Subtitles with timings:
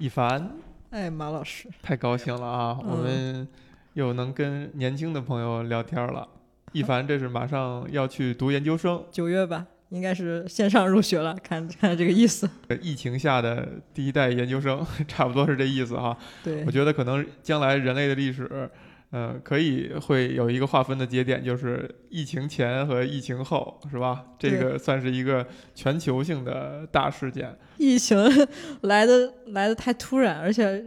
[0.00, 0.50] 一凡，
[0.88, 2.78] 哎，马老师，太高兴了啊！
[2.82, 3.46] 嗯我们
[3.92, 6.26] 又能跟年轻的朋友聊天了。
[6.72, 12.48] 一凡，这是马上要去读研究生，九月吧，应该是线上入学了，看看这个意思。
[12.80, 16.16] 疫情下的第一代研究生， 差不多是这意思哈。
[16.42, 18.70] 对我，觉得可能将来人类的历史，
[19.10, 24.24] 呃，可以会有一个划分的节点，就是疫情前和疫情后，是吧？
[24.38, 25.44] 这个算是一个
[25.74, 27.58] 全球性的大事件。
[27.76, 28.16] 疫情
[28.82, 30.84] 来的来的太突然，而且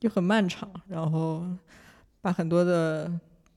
[0.00, 1.44] 又很漫长，然后
[2.20, 3.10] 把很多的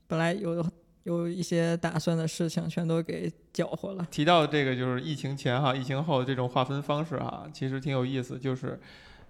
[0.08, 0.64] 本来有
[1.04, 4.06] 有一些打算的事情全都给搅和了。
[4.10, 8.38] 提到这个就是疫情前哈、疫情后这种划分方式哈、其实挺有意思。
[8.38, 8.78] 就是，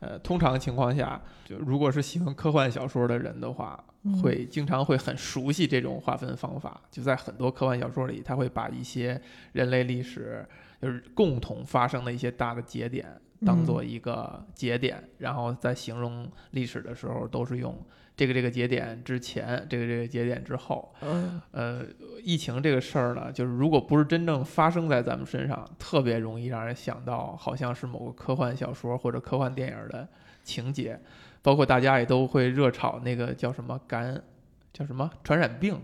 [0.00, 6.80] 呃，通常情况下，就如果是喜欢科幻小说的人的话，嗯会经常会很熟悉这种划分方法。
[6.90, 9.20] 就在很多科幻小说里，他会把一些
[9.52, 10.44] 人类历史
[10.80, 13.06] 就是共同发生的一些大的节点
[13.44, 17.78] 当做一个节点，然后在形容历史的时候都是用
[18.20, 20.94] 这个这个节点之前，这个这个节点之后。
[21.00, 21.82] 嗯，呃，
[22.22, 30.06] 疫情这个事儿呢，就是如果不是真正发生在咱们身上，特别容易让人想到好像是某个科幻小说或者科幻电影的
[30.44, 31.00] 情节，
[31.40, 34.22] 包括大家也都会热炒那个叫什么感，
[34.70, 35.80] 叫什么传染病，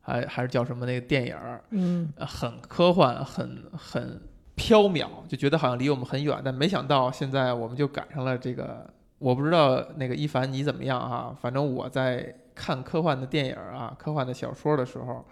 [0.00, 4.18] 还还是叫什么那个电影儿，嗯，呃很科幻，很很
[4.56, 8.88] 缥缈，就觉得好像离我们很远，但没想到现在我们就赶上了这个。
[9.18, 11.36] 我不知道那个一凡你怎么样啊？
[11.40, 15.24] 反正我在看科幻的电影啊、科幻的小说的时候，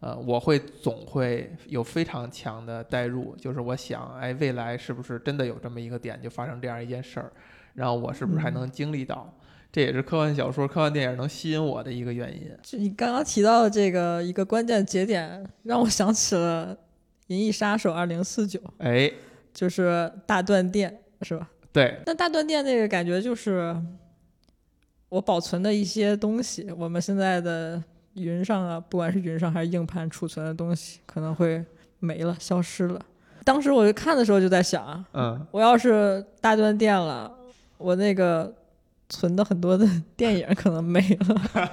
[0.00, 7.32] 呃，我会总会有非常强的代入，就是我想，哎，未来是不是真的有这么一个点就发生这样一件事儿，
[7.74, 9.32] 然后我是不是还能经历到？
[9.72, 12.50] 这也是科幻小说、科幻电影能吸引我的一个原因。
[12.62, 16.74] 就你刚刚提到的这个一个关键节点，让我想起了
[17.26, 19.12] 《银翼杀手二零四九》，哎，
[19.52, 21.50] 就是大断电，是吧？
[21.76, 23.76] 对，那大断电那个感觉就是
[25.10, 27.82] 我保存的一些东西，我们现在的
[28.14, 31.62] 云上啊，不管是云上还是硬盘储存的东西，可能会
[31.98, 32.98] 没了、消失了。
[33.44, 37.30] 当时我就看的时候就在想啊，嗯，我要是大断电了，
[37.76, 38.50] 我那个
[39.10, 39.86] 存的很多的
[40.16, 40.98] 电影可能没
[41.28, 41.70] 了，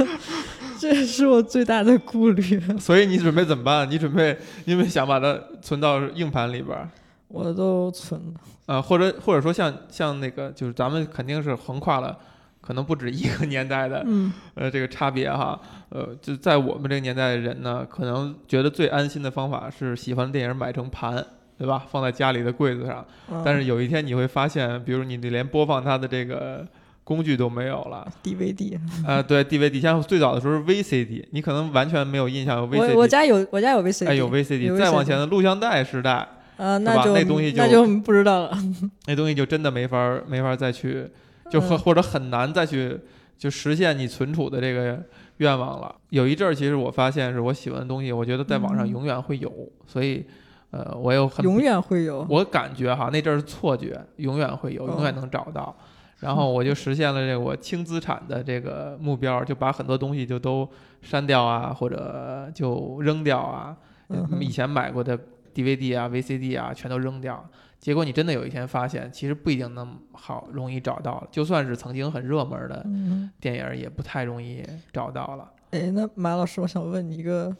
[0.78, 2.60] 这是我最大的顾虑。
[2.78, 3.90] 所以你准备怎么办？
[3.90, 6.90] 你准备因为想把它存到硬盘里边儿，
[7.28, 12.16] 我都存了，呃，或者或者说像像那个，就是咱们肯定是横跨了，
[12.60, 21.24] 可能不止一个年代的，嗯呃，这个差别哈，呃，就在我们这个年代的人呢，可能觉得最安心的方法是喜欢的电影买成盘，
[21.58, 21.84] 对吧？
[21.90, 23.04] 放在家里的柜子上。
[23.30, 23.42] 嗯。
[23.44, 26.66] 但是有一天你会发现，比如你连播放它的这个
[27.02, 36.26] 工具都没有了， DVD，呃，对，DVD，像最早的时候是 VCD，你可能完全没有印象有我我 VCD，家有我家有 VCD，哎，有 VCD，有再往前的录像带时代，
[36.56, 38.58] 啊，是吧那就那东西就那就不知道了。
[39.06, 41.08] 那东西就真的没法儿没法儿再去，
[41.50, 42.98] 就或嗯或者很难再去
[43.38, 45.02] 就实现你存储的这个
[45.38, 45.94] 愿望了。
[46.10, 49.52] 有一阵儿，其实我发现是我喜欢的东西，我觉得在网上嗯永远会有，
[49.86, 50.24] 所以
[50.70, 52.26] 呃，我有很永远会有。
[52.28, 55.74] 我感觉哈，那阵儿是错觉，永远会有，永远哦能找到。
[56.20, 60.66] 然后我就实现了这个我轻资产的这个目标，就把很多东西就都
[61.02, 63.76] 删掉啊，或者就扔掉啊。
[64.40, 65.18] 以前买过的
[65.56, 67.48] DVD 啊、VCD 啊，全都扔掉。
[67.78, 74.62] 结果你真的有一天发现，其实不一定那么好容易找到，就算是曾经很热门的嗯，电影，也不太容易
[74.92, 75.50] 找到了。
[75.70, 77.54] 哎，那马老师，我想问你一个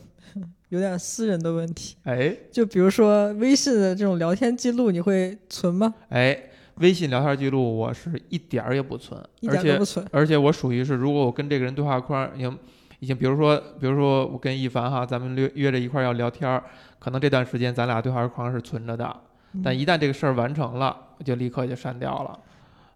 [0.71, 5.95] 有点私人的问题，哎就比如说微信的这种聊天记录，你会存吗？
[6.09, 6.37] 哎，
[6.77, 10.05] 微信聊天记录我是一点儿也不存，一而且点都不存。
[10.11, 12.59] 而且我属于是，如果我跟这个人对话框已经
[13.01, 16.63] 已经，比如说比如说我跟一凡哈，咱们约约着一块儿要聊天儿，
[16.99, 19.17] 可能这段时间咱俩对话框是存着的，
[19.63, 22.39] 但嗯一旦这个事儿完成了，我就立刻就删掉了。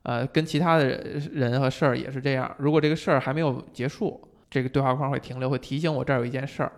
[0.03, 0.87] 呃，跟其他的
[1.33, 6.73] 人和事儿也是这样，如果这个事儿还没有结束，这个对话框会停留，会提醒我这儿有一件事儿。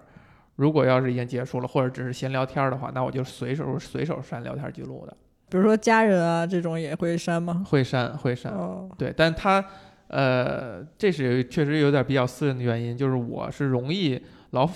[0.57, 5.17] 如果要是已经结束了，或者只是闲聊天儿的话，那我就随手随手删聊天记录的，
[5.49, 7.65] 比如说家人啊这种也会删吗？
[7.67, 8.53] 会删会删。
[8.53, 9.65] 哦，对，但他
[10.13, 14.21] 呃，这是确实有点比较私人的原因，就是我是容易
[14.51, 14.69] 老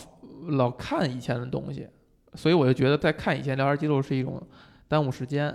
[0.48, 1.86] 老看以前的东西，
[2.34, 4.42] 所以我就觉得在看以前聊天记录是一种
[4.88, 5.54] 耽误时间，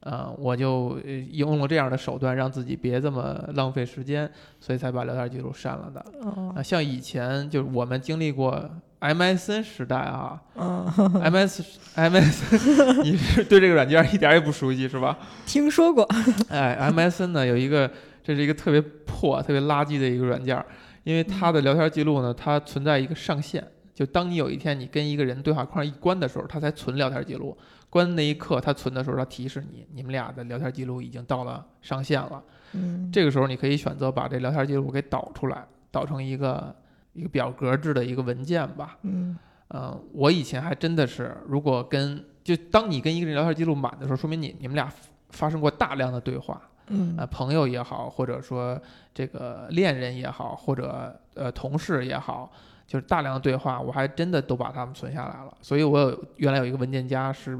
[0.00, 6.00] 呃，我就呃用了这样的手段让自己别这么浪费时间，所以才把聊天记录删了的。
[6.26, 8.70] 啊、哦，像以前就是我们经历过
[9.00, 11.60] MSN 时代啊嗯，，MS
[11.96, 15.18] MS，你是对这个软件一点也不熟悉是吧？
[15.44, 16.08] 听说过。
[16.48, 17.90] 哎，MSN 呢有一个，
[18.22, 20.64] 这是一个特别破、特别垃圾的一个软件儿，
[21.04, 27.56] 因为它的聊天记录呢，它存在一个上限，就当你有一天你跟一个人对话框一关的时候，它才存聊天记录，
[27.90, 32.42] 关那一刻，它存的时候，它提示你，你们俩的聊天记录已经到了上限了。
[32.74, 36.74] 嗯，这个时候，你可以选择把这聊天记录给导出来，导成一个
[37.12, 38.96] 一个表格制的一个文件吧。
[39.02, 39.36] 嗯
[39.74, 44.90] 嗯，我以前还真的是，如果跟就当你跟一个人聊天记录满的时候，说明你你们俩
[45.30, 46.60] 发生过大量的对话。
[46.88, 48.80] 嗯呃，朋友也好，或者说
[49.14, 52.52] 这个恋人也好，或者呃同事也好，
[52.86, 55.56] 就是大量的对话，我还真的都把它们存下来了。
[55.60, 57.58] 所以我有原来有一个文件夹是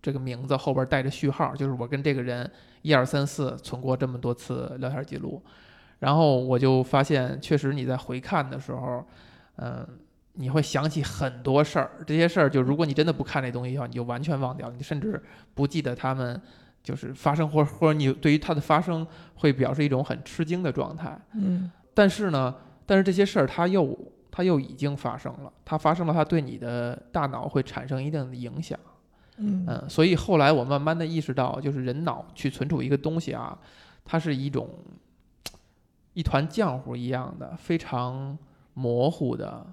[0.00, 2.48] 这个名字后边带着序号，就是我跟这个人
[2.82, 5.42] 一二三四存过这么多次聊天记录。
[5.98, 9.04] 然后我就发现，确实你在回看的时候，
[9.56, 9.84] 嗯、
[10.34, 11.90] 你会想起很多事儿。
[12.06, 15.20] 这些事儿，就如果你真的不看这东西的话，你就完全忘掉，你甚至
[15.54, 16.40] 不记得他们
[16.82, 21.18] 就是发生，或者或者你对于它的发生会表示一种很吃惊的状态。
[21.34, 22.54] 嗯但是呢，
[22.86, 23.98] 但是这些事儿它又
[24.30, 28.78] 它又已经发生了，它发生了，它对你的大脑会产生一定的影响。
[29.38, 33.58] 嗯嗯，所以后来我慢慢的意识到，就是人脑去存储一个东西啊，
[34.04, 34.68] 它是一种
[36.14, 38.36] 一团浆糊一样的，非常
[38.74, 39.66] 模糊的，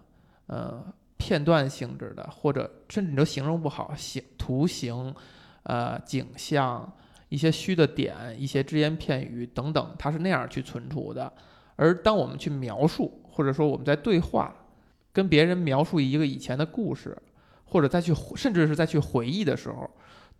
[0.48, 0.84] 呃，
[1.18, 5.13] 片段性质的，或者甚至你都形容不好，形图形，
[5.65, 6.91] 呃，景象，
[7.29, 11.31] 一些虚的点，一些只言片语等等，它是那样去存储的。
[11.75, 14.56] 而当我们去描述，或者说我们在对话，
[15.12, 17.17] 跟别人描述一个以前的故事，
[17.65, 19.89] 或者再去甚至是再去回忆的时候，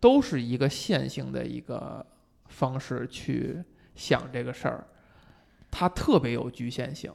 [0.00, 2.04] 都是一个线性的一个
[2.48, 3.62] 方式去
[3.94, 4.86] 想这个事儿，
[5.70, 7.12] 它特别有局限性。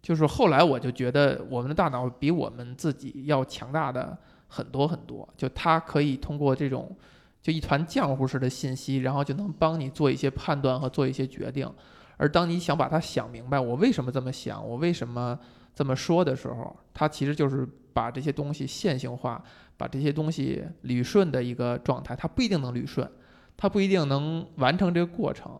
[0.00, 6.96] 就是后来我就觉得我们的大脑比我们自己要强大的很多很多，就它可以通过这种
[7.42, 11.68] 就一团浆糊式的信息，然后就能帮你做一些判断和做一些决定。
[12.16, 15.36] 而当你想把它想明白，我为什么这么想，我为什么
[15.74, 19.42] 这么说的时候，它其实就是把这些东西线性化，
[19.76, 22.14] 把这些东西捋顺的一个状态。
[22.14, 23.10] 它不一定能捋顺，
[23.56, 25.50] 它不一定能完成这个过程。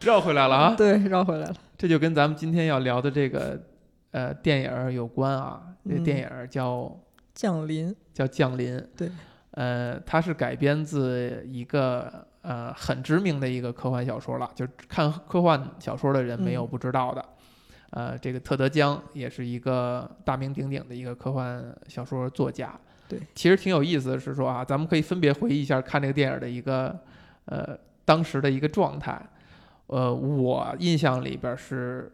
[0.00, 1.56] 绕回来了啊，对，绕回来了。
[1.76, 3.60] 这就跟咱们今天要聊的这个
[4.12, 5.60] 呃电影儿有关啊。
[5.88, 6.96] 这电影儿叫、
[7.34, 9.10] 降临，叫《降临》，对，
[9.52, 17.24] 呃，它是改编自一个呃很知名的一个科幻小说了，就是看科幻小说的人没有嗯不知道的。
[17.90, 22.74] 呃，这个特德·江也是一个大名鼎鼎的一个科幻小说作家。
[23.06, 26.98] 对，其实挺有意思的是说啊，咱们可以分别回忆一下看这个电影的一个
[27.44, 27.76] 呃
[28.06, 29.20] 当时的一个状态。
[29.88, 32.10] 呃，我印象里边是，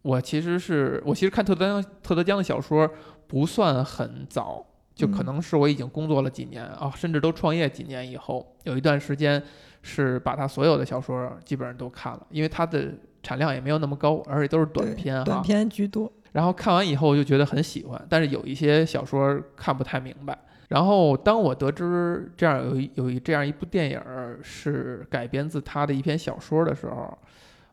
[0.00, 2.90] 我其实是我其实看特德江特德江的小说
[3.26, 4.64] 不算很早，
[4.98, 9.40] 就可嗯能是我已经工作了几年啊，甚至都创业几年以后，有一段时间
[9.80, 12.92] 是把他所有的小说基本上都看了，因为他的
[13.22, 15.24] 产量也没有那么高，而且都是短篇哈。
[15.24, 16.12] 短篇居多。
[16.32, 20.36] 然后看完以后就觉得很喜欢，但是有一些小说看不太明白。
[20.68, 27.16] 然后当我得知这样有一有一这样一部电影儿是改编自他的一篇小说的时候，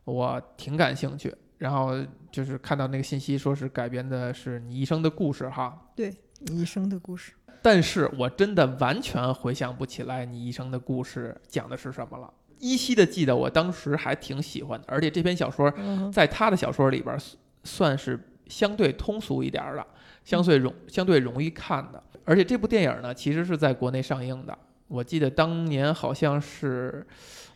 [0.04, 1.34] 我挺感兴趣。
[1.58, 1.92] 然后
[2.30, 7.32] 就是看到那个信息说是改编的是你一生的故事哈，对你一生的故事。
[7.62, 12.32] 但是我真的完全回想不起来你一生的故事讲的是什么了。
[12.58, 19.86] 依稀的记得我当时还挺喜欢的，而且这篇小说嗯在他的小说里边算算是相对通俗一点的，
[20.24, 22.02] 相对容相对容易看的。
[22.24, 24.56] 而且这部电影呢，其实是在国内上映的。
[24.88, 27.04] 我记得当年好像是，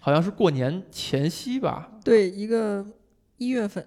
[0.00, 1.92] 好像是过年前夕吧。
[2.04, 2.84] 对，一个
[3.40, 3.82] 一月份，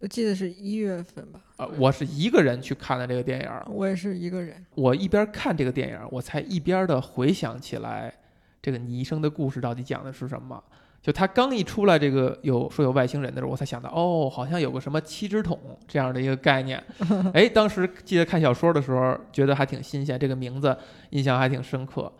[0.00, 1.40] 我记得是一月份吧。
[1.58, 3.64] 呃，我是一个人去看的这个电影儿。
[3.70, 4.66] 我也是一个人。
[4.74, 8.12] 我一边看这个电影儿，我才一边的回想起来，
[8.60, 10.60] 这个你一生的故事到底讲的是什么。
[11.00, 16.82] 就他刚一出来，这个有说有外星人的时候，我才想到，哦，好像有个什么七只桶这样的一个概念。
[17.32, 20.76] 哎，当时记得看小说的时候，觉得还挺新鲜，这个名字
[21.10, 22.12] 印象还挺深刻。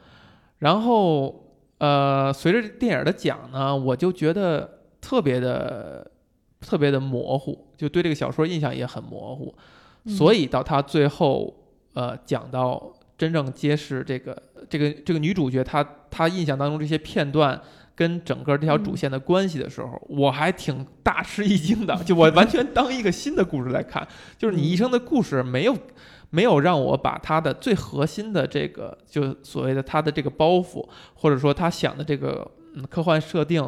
[0.61, 6.09] 然后，呃，随着电影的讲呢，我就觉得特别的、
[6.61, 9.55] 特别的模糊，就对这个小说印象也很模糊。
[10.07, 11.55] 所以到他最后，
[11.95, 17.61] 呃，讲到真正揭示这个这个这个女主角她她印象当中这些片段
[17.95, 24.07] 跟整个这条主线的关系的时候，我还挺大吃一惊的， 就我完全当一个新的故事来看，
[24.39, 25.77] 就是你一生的故事没有。
[26.31, 30.85] 没有让我把他的最核心的这个，就所谓的他的这个包袱，
[31.15, 33.63] 或者说他想的这个嗯科幻设定，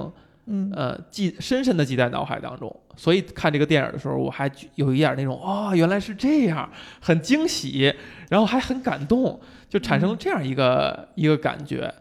[0.48, 2.74] 嗯呃，记深深的记在脑海当中。
[2.96, 6.68] 所以看这个电影的时候，我还有一点那种哦，原来是这样，
[7.00, 7.94] 很惊喜，
[8.28, 11.94] 然后还很感动，就产生了这样一个、一个感觉。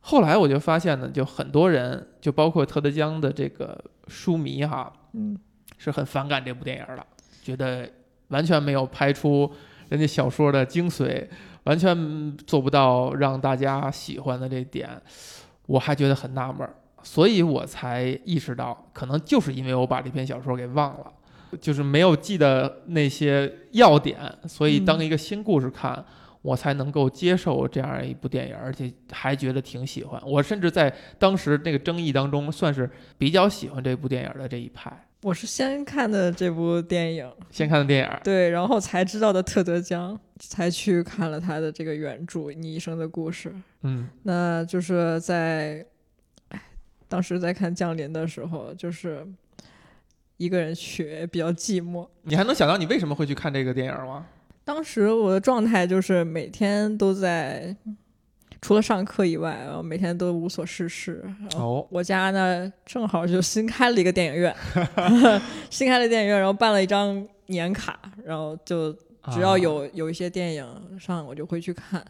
[0.00, 5.36] 后来我就发现呢，就很多人，就包括特德·江的这个书迷哈，嗯
[5.76, 7.06] 是很反感这部电影的，
[7.42, 7.88] 觉得
[8.28, 9.50] 完全没有拍出
[9.90, 11.28] 人家小说的精髓，
[11.64, 14.88] 完全做不到让大家喜欢的这点，
[15.66, 21.12] 我还觉得很纳闷儿，所以我才意识到，可能就是因为我把这篇小说给忘了，
[21.60, 26.04] 就是没有记得那些要点，所以当一个新故事看。
[26.42, 30.18] 我才能够接受这样一部电影，而且还觉得挺喜欢。
[30.24, 34.90] 我甚至在当时那个争议当中，算是比较喜欢这部电影的这一派。
[35.22, 43.50] 我是先看的这部电影，先看的电影，对，然后才知道的特德·江，才去看了他的这个原著《你一生的故事》。
[43.82, 45.84] 嗯，那就是在，哎，
[47.10, 49.26] 当时在看《降临》的时候，就是
[50.36, 52.06] 一个人去，比较寂寞。
[52.22, 54.24] 你还能想到你为什么会去看这个电影吗？
[54.64, 57.74] 当时我的状态就是每天都在，
[58.62, 61.24] 除了上课以外，然后每天都无所事事。
[61.56, 64.54] 哦，我家呢正好就新开了一个电影院，
[65.68, 68.92] 新开了电影院，然后办了一张年卡，然后就
[69.32, 70.64] 只要有有一些电影
[71.00, 72.04] 上，我就会去看。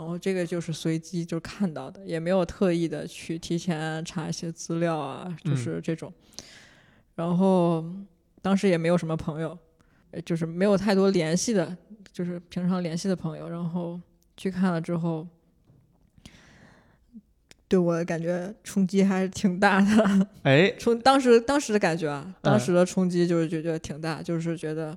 [0.00, 6.10] 然后这个就是随机就看到的，也没有特意的去提前查一些资料啊，就是这种。
[7.14, 7.84] 然后
[8.40, 9.58] 当时也没有什么朋友，
[10.24, 11.76] 就是没有太多联系的。
[12.12, 14.00] 就是平常联系的朋友，然后
[14.36, 15.26] 去看了之后，
[17.68, 20.26] 对我感觉冲击还是挺大的。
[20.42, 24.96] 哎，冲当时当时的感觉啊，当时的冲击就是觉得挺大，就是觉得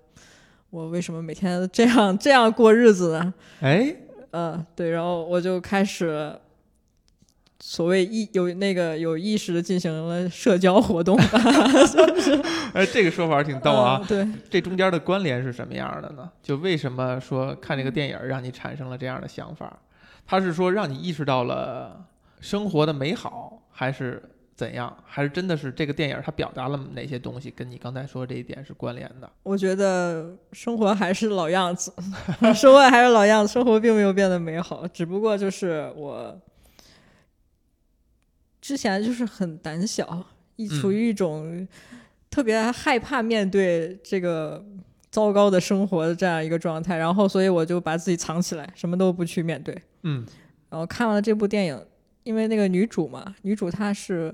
[0.71, 3.33] 我为什么每天这样这样过日子呢？
[3.59, 3.95] 哎，
[4.33, 6.37] 嗯，对，然后我就开始。
[7.65, 11.17] 所谓意有那个有意识的进行了社交活动，
[12.75, 14.03] 哎，这个说法挺逗啊。
[14.05, 16.29] 对，这中间的关联是什么样的呢？
[16.41, 19.79] 就为什么说看这个电影让你产生了这样的想法？
[20.25, 22.05] 他是说让你意识到了
[22.41, 24.21] 生活的美好，还是
[24.55, 24.95] 怎样？
[25.05, 29.31] 还是真的是这个电影它表达了哪些东西跟你刚才说这一点是关联的？
[29.43, 31.93] 我觉得生活还是老样子，
[32.55, 36.39] 生活还是老样子，生活并没有变得美好，只不过就是我。
[38.61, 41.67] 之前就是很胆小，一处于一种
[42.29, 44.63] 特别害怕面对这个
[45.11, 49.77] 糟糕的生活的这样一个状态，然后所以我就把自己藏起来，什么都不去面对。
[50.03, 50.25] 嗯，
[50.69, 51.85] 然后看完了这部电影，
[52.23, 54.33] 因为那个女主嘛，女主她是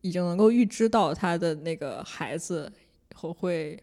[0.00, 2.72] 已经能够预知到她的那个孩子
[3.10, 3.82] 以后会，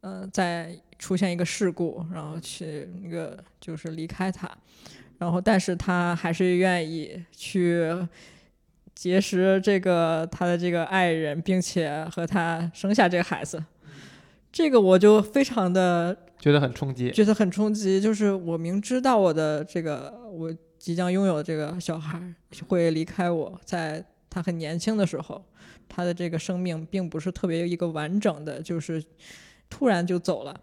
[0.00, 4.50] 呃，再出现一个事故，然后去那个就是离开他，
[5.18, 7.92] 然后但是她还是愿意去。
[8.94, 13.64] 结识这个他的这个爱人，并且和他生下这个孩子，
[14.50, 18.00] 这个我就非常的觉得很冲击，觉得很冲击。
[18.00, 22.22] 就是我明知道我的这个我即将拥有这个小孩
[22.66, 25.44] 会离开我，在他很年轻的时候，
[25.88, 29.04] 他的这个生命并不是特别一个完整的，就是
[29.68, 30.60] 突然就走了。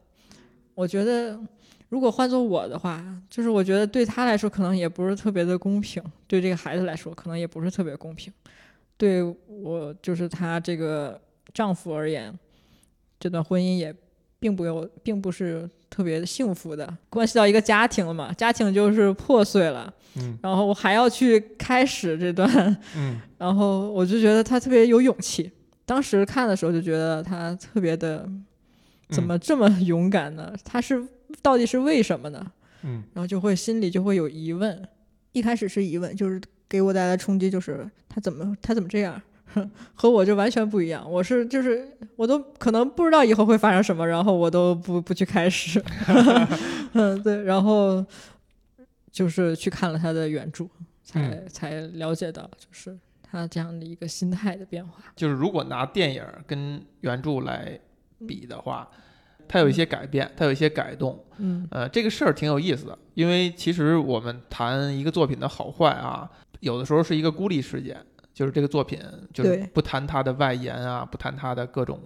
[0.73, 1.39] 我觉得。
[1.87, 8.33] 如果换做我的话，就是我觉得对他来说可能也不是特别的公平，对这个孩子来说可能也不是特别公平。
[8.97, 11.21] 对我就是他这个
[11.53, 12.37] 丈夫而言，
[13.19, 13.95] 这段婚姻也
[14.45, 19.91] 并不有，并不是特别的幸福的，关系到一个家庭了嘛，家庭就是破碎了。
[20.17, 22.47] 嗯，然后我还要去开始这段，
[22.95, 25.51] 嗯， 然后我就觉得他特别有勇气。
[25.83, 28.29] 当时看的时候就觉得他特别的，
[29.09, 30.53] 怎么这么勇敢呢？
[30.63, 31.03] 他是。
[31.41, 32.51] 到底是为什么呢？
[32.83, 34.87] 嗯，然后就会心里就会有疑问。
[35.31, 39.19] 一开始是疑问，就是给我带来冲击，就是他怎么他怎么这样，
[39.93, 41.09] 和我就完全不一样。
[41.09, 45.83] 我是就是我都可能不知道以后会发生什么，然后我都不不去开始。
[46.93, 48.05] 嗯，对，然后
[49.11, 50.65] 就是去看了他的原著，
[51.03, 55.03] 才才了解到就是他这样的一个心态的变化。
[55.15, 57.79] 就是如果拿电影跟原著来
[58.27, 58.89] 比的话。
[59.47, 66.27] 它有一些改变，它有一些改动，嗯，呃，这个事儿挺有意思的，因为其实我们谈一个作品的好坏啊，
[66.61, 67.95] 有的时候是一个孤立事件，
[68.35, 68.99] 就是这个作品
[69.33, 71.97] 就是不谈它的外延啊，不谈它的各种，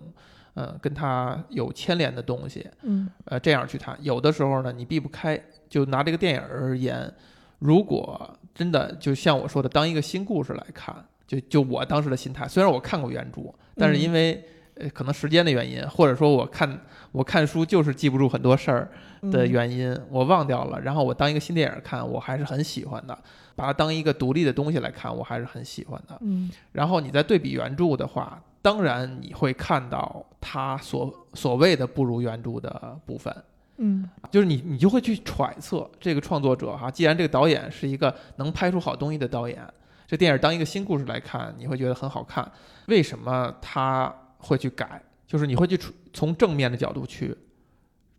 [0.54, 3.98] 呃，跟它有牵连的东西，嗯，呃，这样去谈。
[4.00, 5.38] 有的时候呢，你避不开。
[5.68, 7.12] 就拿这个电影而言，
[7.58, 10.96] 如果真的就像我说的，当一个新故事来看，
[11.28, 14.46] 就就我当时的心态，虽然我看过原著，但是因为
[14.76, 16.80] 呃可能时间的原因，或者说我看。
[17.12, 18.88] 我看书就是记不住很多事儿
[19.24, 20.80] 的原因，我忘掉了。
[20.82, 23.18] 然后我当一个新电影看，我还是很喜欢的，
[23.56, 26.18] 把它当一个独立的东西来看，我还是很喜欢的。
[26.22, 26.50] 嗯。
[26.72, 33.36] 然后你再对比原著的话，当然你会看到它所所谓的不如原著的部分。
[33.78, 34.10] 嗯。
[34.32, 39.62] 就是你你就会去揣测这个创作者哈，既然这个导演是一个能拍出好东西的导演，
[40.08, 42.50] 这电影当一个新故事来看，你会觉得很好看。
[42.88, 45.02] 为什么他会去改？
[45.28, 45.80] 就是你会去
[46.12, 47.38] 从正面的角度去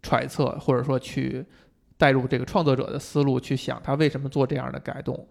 [0.02, 1.44] 揣测，或者说去
[1.96, 5.28] 带入这个创作者的思路去想他为什么做这样的改动，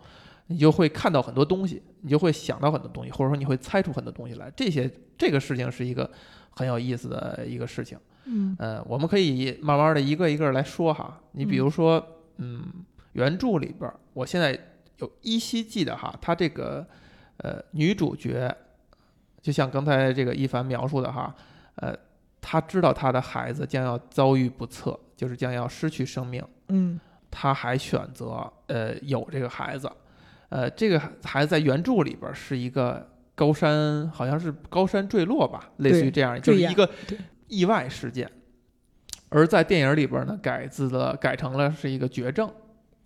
[0.47, 4.51] 你就会看到很多东西，你就会想到很多东西，或者说你会猜出很多东西来。
[4.55, 6.09] 这些这个事情是一个
[6.51, 7.97] 很有意思的一个事情。
[8.25, 11.19] 嗯呃，我们可以慢慢的一个一个来说哈。
[11.31, 12.05] 你比如说，
[12.37, 12.63] 嗯，
[13.13, 14.57] 原著里边儿，我现在
[14.97, 16.85] 有依稀记得哈，他这个
[17.37, 18.55] 呃女主角，
[19.41, 21.33] 就像刚才这个一凡描述的哈，
[21.75, 21.95] 呃，
[22.41, 26.99] 她知道他的孩子将要遭遇不测，就是将要失去生命，嗯
[27.31, 29.91] 他还选择呃有这个孩子，
[30.49, 36.89] 呃，这个孩子在原著里边是一个高山，好像是高山坠落吧，类似于这样，就是一个
[37.47, 38.27] 意外事件。
[39.29, 42.51] 而在电影里边呢，改字了，改成了是一个绝症。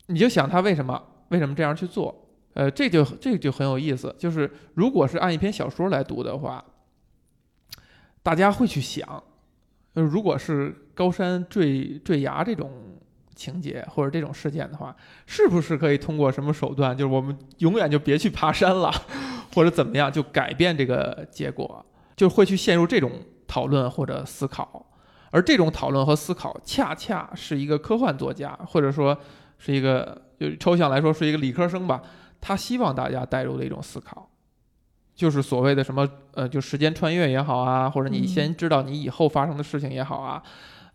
[0.06, 2.30] 你就想他为什么为什么这样去做？
[2.54, 4.16] 呃，这就这个就很有意思。
[4.18, 6.64] 就是如果是按一篇小说来读的话，
[8.24, 9.22] 大家会去想，
[9.94, 12.72] 呃，如果是高山坠坠崖这种
[13.36, 14.96] 情节或者这种事件的话，
[15.28, 18.92] 是不是可以通过什么手段，就是我们永远就别去爬山了，
[19.54, 23.12] 或者怎么样，就改变这个结果，就会去陷入这种
[23.46, 24.90] 讨论或者思考。
[25.32, 29.18] 而这种讨论和思考，恰恰是一个科幻作家，或者说
[29.58, 32.02] 是一个就抽象来说是一个理科生吧，
[32.40, 34.30] 他希望大家带入的一种思考，
[35.16, 40.42] 就是所谓的什么呃，就时间穿越也好啊，或者你嗯先知道你以后发生的事情也好啊，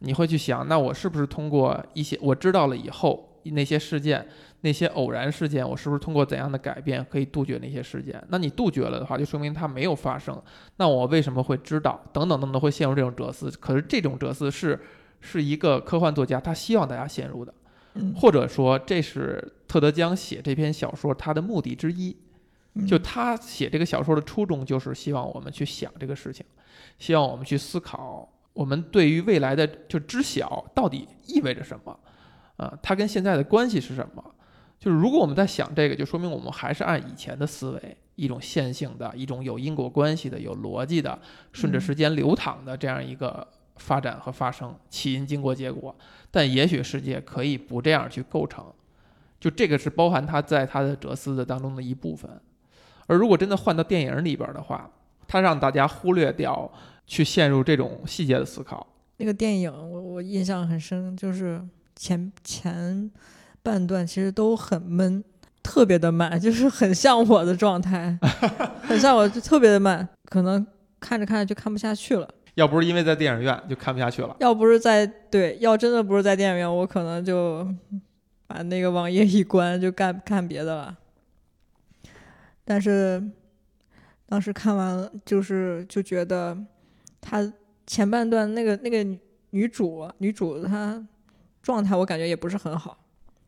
[0.00, 4.26] 你会去想，那我是不是通过一些我知道了以后那些事件，
[4.62, 8.22] 那些偶然事件，我是不是通过怎样的改变可以杜绝那些事件？
[8.28, 10.36] 那你杜绝了的话，就说明它没有发生。
[10.76, 11.98] 那我为什么会知道？
[12.12, 13.50] 等等等等，会陷入这种哲思。
[13.52, 14.78] 可是这种哲思是
[15.20, 17.54] 是一个科幻作家他希望大家陷入的，
[17.94, 22.14] 嗯，或者说这是特德·江写这篇小说他的目的之一。
[22.74, 26.44] 嗯就他写这个小说的初衷，就是希望我们去想这个事情，
[26.98, 31.98] 希望我们去思考我们对于未来的就知晓到底意味着什么，
[32.56, 34.34] 啊、它跟现在的关系是什么？
[34.78, 41.18] 就是如果我们在想这个，就说明我们还是按以前的思维，一种线性的、一种有因果关系的、有逻辑的、
[41.52, 43.44] 顺着嗯时间流淌的这样一个
[43.76, 45.92] 发展和发生，起因、经过、结果。
[46.30, 48.64] 但也许世界可以不这样去构成，
[49.40, 52.30] 就这个是包含他在他的哲思的当中的一部分。
[53.08, 54.88] 而如果真的换到电影里边的话，
[55.26, 56.70] 它让大家忽略掉
[57.06, 58.86] 去陷入这种细节的思考。
[59.16, 61.60] 那个电影我我印象很深，就是
[61.96, 63.10] 前前
[63.64, 65.24] 半段其实都很闷，
[65.62, 68.16] 特别的慢， 就是很像我的状态，
[68.86, 70.64] 很像我，就特别的慢，可能
[71.00, 72.28] 看着看着就看不下去了。
[72.54, 74.36] 要不是因为在电影院就看不下去了。
[74.40, 77.66] 要不是在对，要真的不是在电影院，我可能就
[78.48, 80.97] 把那个网页一关，就干干别的了。
[82.70, 83.22] 但是
[84.26, 86.54] 当时看完了，就是就觉得
[87.18, 87.50] 他
[87.86, 89.18] 前半段那个那个女
[89.50, 91.02] 女主女主她
[91.62, 92.98] 状态，我感觉也不是很好，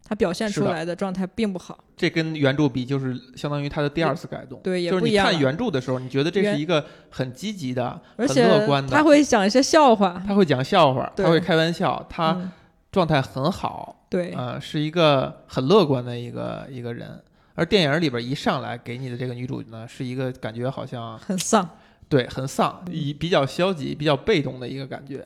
[0.02, 1.84] 她表现出来的状态并不好。
[1.98, 4.58] 这跟原著比，就是相当于他的第二次改动。
[4.62, 12.50] 对也就是你看原著的时候，你觉得这是一个很积极的、很而且乐观的，她会讲一些笑话，他会讲笑话，对他会开玩笑，他嗯、
[12.90, 17.22] 状态很好，对、呃，是一个很乐观的一个一个人。
[17.60, 21.68] 而电影里边一上来给你的这个女主呢，是一个感觉好像很丧。
[22.08, 25.22] 对很丧，嗯以比较消极、比较被动的一个感觉。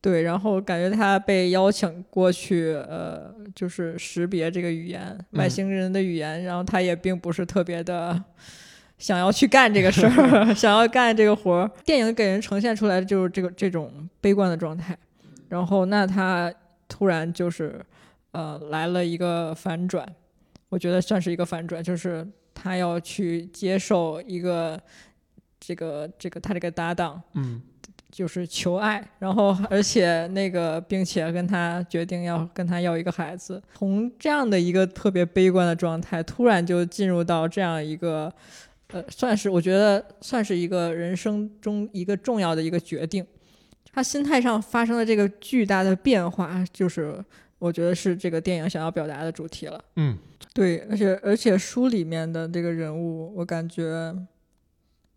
[0.00, 8.22] 对，然后感觉他被邀请过去，呃，就是识别这个语言，外嗯星人的语言，然后他也并不是特别的
[8.96, 11.70] 想要去干这个事儿， 想要干这个活儿。
[11.84, 14.96] 电影给人呈现出来的就是这个这种悲观的状态，
[15.48, 16.54] 然后那他
[16.88, 17.84] 突然就是
[18.30, 20.06] 呃来了一个反转，
[20.72, 24.80] 我觉得算是一个反转，就是他要去接受一个
[25.60, 27.22] 这个这个他这个搭档。
[27.34, 27.60] 嗯，
[28.10, 38.32] 就是求爱，然后而且那个，并且跟他决定要跟他要一个孩子，从这样的一个特别悲观的状态，突然就进入到这样一个，
[38.88, 43.26] 呃，算是我觉得算是一个人生中一个重要的一个决定，
[43.92, 47.22] 他心态上发生了这个巨大的变化，就是
[47.62, 49.80] 我觉得是这个电影想要表达的主题了。
[49.94, 50.18] 嗯，
[50.52, 54.12] 对，而且而且书里面的这个人物，我感觉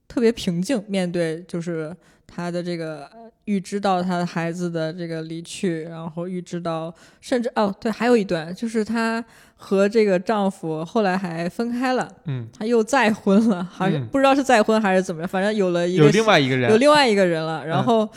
[0.07, 1.95] 特别平静，面对就是
[2.27, 14.07] 他的这个呃预知到他的孩子的这个离去，然后预知到甚至哦对，还有一段就是她和这个丈夫后来还分开了，嗯，她又再婚了，好像嗯。
[14.09, 18.09] 不知道是再婚还是怎么样，反正有了一个有另外一个人，有另外一个人了，然嗯后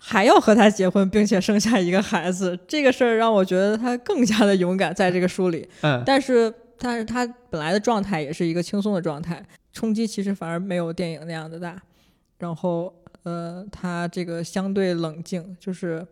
[0.00, 5.68] 还要和他结婚，并且生下一个孩子， 这个事儿让我觉得他更加的勇敢，在这个书里。
[5.82, 11.80] 嗯，但是，但是他本来的状态也是一个轻松的状态，冲击其实反而没有电影那样的大。
[12.38, 16.06] 然后，呃，他这个相对冷静，就是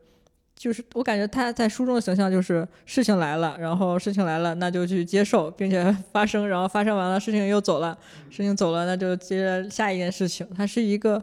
[0.57, 7.97] 就是我感觉他在书中的形象就是事情来了，然后事情来了，那就去接受，并且发生，然后发生完了，事情又走了，
[8.31, 10.45] 事情走了，那就接着下一件事情。
[10.57, 11.23] 他是一个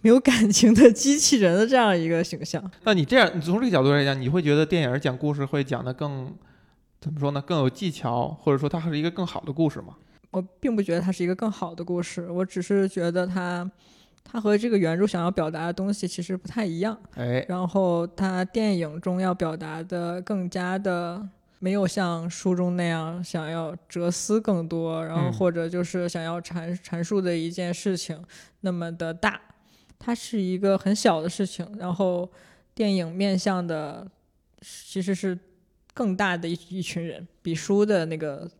[0.00, 2.62] 没有感情的机器人的这样一个形象。
[2.84, 6.32] 那你这样，你从这个角度来讲，你会觉得电影讲故事会讲得更
[7.00, 7.40] 怎么说呢？
[7.40, 9.96] 更有技巧，或者说它是一个更好的故事吗？
[10.30, 13.70] 我并不觉得它是一个更好的故事，我只是觉得它。
[14.22, 21.26] 它和这个原著想要表达的东西其实不太一样，哎，然后它电影中要表达的更加的
[21.58, 28.22] 没有像书中那样想要哲思更多，然后或者就是想要阐阐述的一件事情
[28.60, 29.40] 那么的大，
[30.00, 32.28] 它是一个很小的事情，然后
[32.74, 34.10] 电影面向的
[34.62, 35.38] 其实是
[35.92, 38.50] 更大的一一群人，比书的那个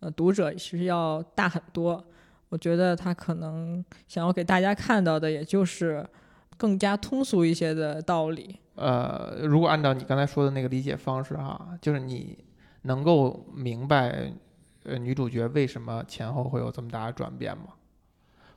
[0.00, 2.04] 呃读者其实要大很多。
[2.50, 6.06] 我觉得他可能想要给大家看到的，也就是
[6.56, 8.56] 更加通俗一些的道理。
[8.74, 12.36] 呃，如果按照你刚才说的那个理解方式哈，就是你
[12.82, 14.32] 能够明白，
[14.84, 17.68] 呃，女主角为什么前后会有这么大的转变吗？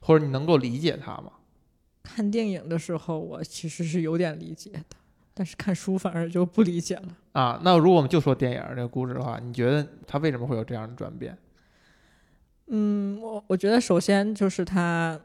[0.01, 1.31] 或者你能够理解她吗？
[2.03, 4.97] 看电影的时候，我其实是有点理解的，
[5.33, 7.17] 但是看书反而就不理解了。
[7.31, 11.35] 啊，那如果我们就说电影这个故事的话，你觉得他为什么会有这样的转变？
[12.67, 15.19] 嗯，我我觉得首先就是他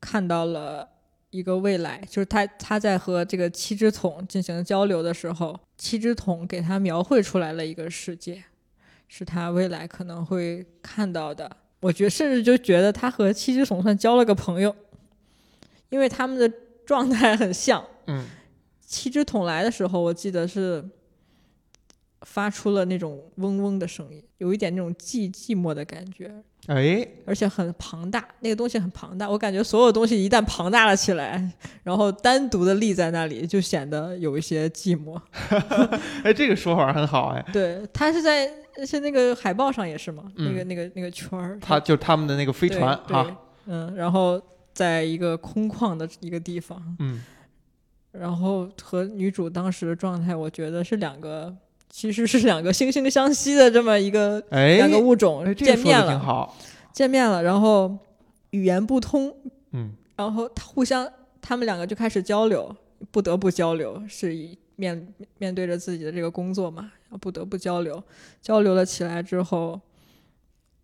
[0.00, 0.88] 看到了
[1.30, 8.42] 一个未来，就是他他在和这个七只桶进行交流的时候，七只桶给他描绘出来了一个世界，
[9.06, 11.50] 是他未来可能会看到的。
[11.80, 14.74] 我觉甚至就觉得他和七只桶算交了个朋友，
[15.90, 16.50] 因为他们的
[16.86, 17.84] 状态很像。
[18.06, 18.24] 嗯，
[18.80, 20.84] 七只桶来的时候，我记得是。
[22.26, 26.30] 发出了那种嗡嗡的声音，有一点那种寂寂寞的感觉，
[26.66, 31.50] 哎，而且很庞大，那个东西很庞大，我感觉所有东西一旦庞大了起来，
[31.82, 35.18] 然后单独的立在那里，就显得有一些寂寞。
[36.22, 38.46] 哎，这个说法很好，哎，对，它是在
[38.86, 44.38] 是那个海报上也是嘛，那个那个那个圈儿，它就他们的那个飞船哈，嗯，然后
[44.72, 47.22] 在一个空旷的一个地方，嗯，
[48.12, 51.56] 然后和女主当时的状态，我觉得是两个。
[51.92, 56.48] 其实是两个惺惺相惜的这么一个两个物种见面了，
[56.92, 57.98] 见面了，然后
[58.50, 59.34] 语言不通，
[59.72, 61.04] 嗯，然后互相
[61.40, 62.72] 他们两个就开始交流，
[63.10, 68.00] 不得不交流，是以面面对着自己的这个工作嘛，不得不交流，
[68.40, 69.80] 交流了起来之后，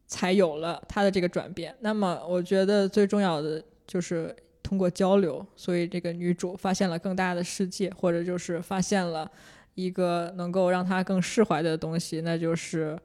[0.09, 1.73] 才有了他的这个转变。
[1.79, 9.31] 那么我觉得最重要的就是通过交流，所以这个女主发现了更大的世界，或者就是发现了。
[9.77, 12.99] 一个能够让她更释怀的东西，那就是，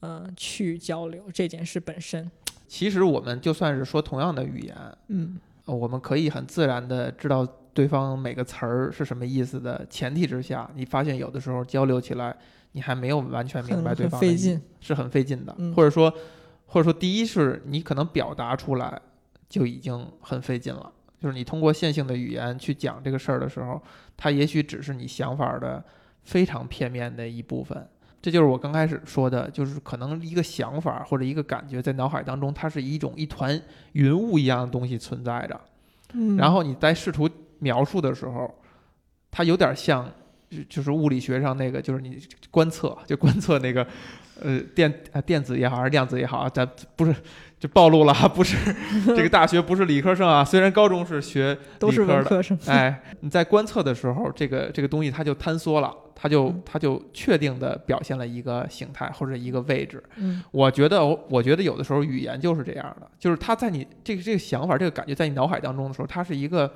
[0.00, 2.28] 嗯，去交流这件事本身。
[2.66, 12.36] 其实我们就算是说同样的语言，嗯，我们可以很自然的知道对方每个词儿是什么意思的前提之下，你发现有的时候交流起来，
[12.72, 15.56] 你还没有完全明白对方的意思，是很费劲的。
[15.76, 16.12] 或者说，
[16.66, 19.00] 或者说，第一是你可能表达出来
[19.48, 23.82] 就已经很费劲了，就是你通过线性的语言去讲这个事儿的时候，
[24.16, 25.84] 它也许只是你想法的。
[26.26, 27.88] 非常片面的一部分，
[28.20, 35.60] 这就是我刚开始说的，就是可能一个想法或者一个感觉在脑海当中，它是一种一团云雾一样的东西存在着，
[36.14, 37.30] 嗯，然后你在试图
[37.60, 38.52] 描述的时候，
[39.30, 40.12] 它有点像，
[40.68, 43.86] 就是物理学上那个，就是你观测，就观测那个，
[44.40, 47.14] 呃，电啊电子也好还是量子也好，咱不是。
[47.58, 48.56] 就暴露了， 不是
[49.06, 52.58] 这个大学不是理科生啊，虽然高中是学都是文科生。
[52.66, 60.02] 哎，你在观测的时候，这个这个东西它就坍缩了，它就它就确定的表现了一个形态或者一个位置。
[60.16, 66.70] 嗯，我觉得我觉得有的时候语言就是这样的，就是它在你这个这个想法这个感觉在你脑海当中的时候，它是一个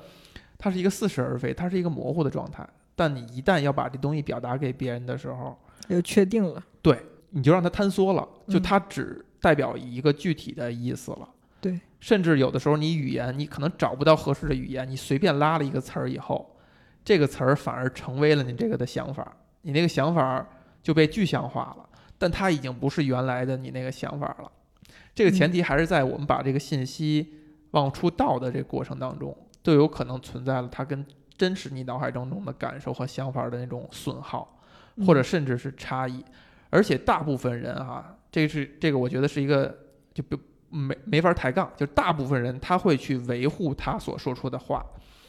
[0.57, 2.67] 它是一个似是而非，它是一个模糊的状态。
[2.95, 5.55] 但你一旦要把这东西表达给别人的时候，
[5.87, 6.61] 就确定了。
[6.81, 6.97] 对，
[7.29, 9.23] 你就让它坍缩了，就它只。
[9.41, 11.27] 代表一个具体的意思了，
[11.59, 16.55] 对，甚至有的时候你语言你可能找不到合适的语言，你随便拉了一个词儿以后，
[17.03, 20.47] 这个词儿反而成为了你这个的想法，你那个想法
[20.83, 24.51] 就被具象化了，但它已经不是原来的你那个想法了。
[25.15, 27.33] 这个前提还是在我们把这个信息
[27.71, 31.03] 往出倒的这个过程当中，都有可能存在了它跟
[31.35, 34.61] 真实你脑海当中的感受和想法的那种损耗，
[35.05, 36.23] 或者甚至是差异，
[36.69, 38.15] 而且大部分人哈。
[38.31, 39.77] 这是这个，我觉得是一个
[40.13, 40.37] 就不
[40.69, 44.85] 没没法抬杠，就大部分人他会去维护他所说出的话，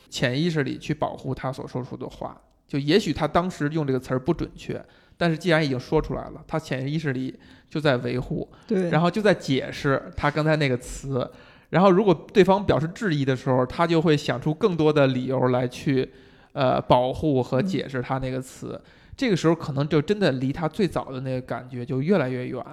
[0.09, 2.41] 潜意识里去保护他所说出的话。
[2.69, 4.83] 就也许他当时用这个词儿不准确，
[5.19, 7.39] 但是既然已经说出来了，他潜意识里
[7.69, 11.31] 就在维护，对，然后就在解释他刚才那个词。
[11.69, 16.11] 然后如果对方表示质疑的时候，他就会想出更多的理由来去
[16.53, 18.81] 呃保护和解释他那个词。
[19.15, 22.65] 这个时候可能就真的离他最早的那个感觉就越来越远。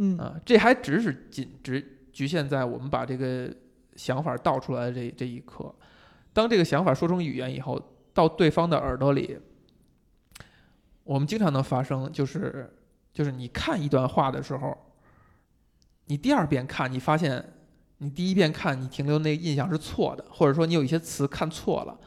[0.00, 3.52] 嗯啊，这还只是仅只局限在我们把这个
[3.96, 5.74] 想法倒出来的这这一刻。
[6.32, 7.82] 当这个想法说成语言以后，
[8.14, 9.36] 到对方的耳朵里，
[11.02, 12.72] 我们经常能发生，就是
[13.12, 14.76] 就是你看一段话的时候，
[16.06, 17.44] 你第二遍看，你发现
[17.98, 21.98] 你第一遍看你停留那个印象是错的，或者说你有一些词看错了，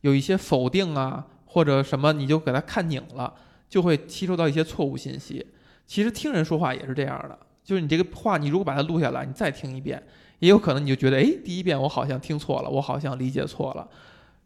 [0.00, 3.32] 有一些否定啊或者什么，你就给它看拧了，
[3.68, 5.46] 就会吸收到一些错误信息。
[5.86, 10.02] 其实听人说话也是这样的，就是你这个话，你如果把它录下来，你再听一遍，
[10.40, 13.88] 也有可能你就觉得，哎，第一遍我好像听错了，我好像理解错了，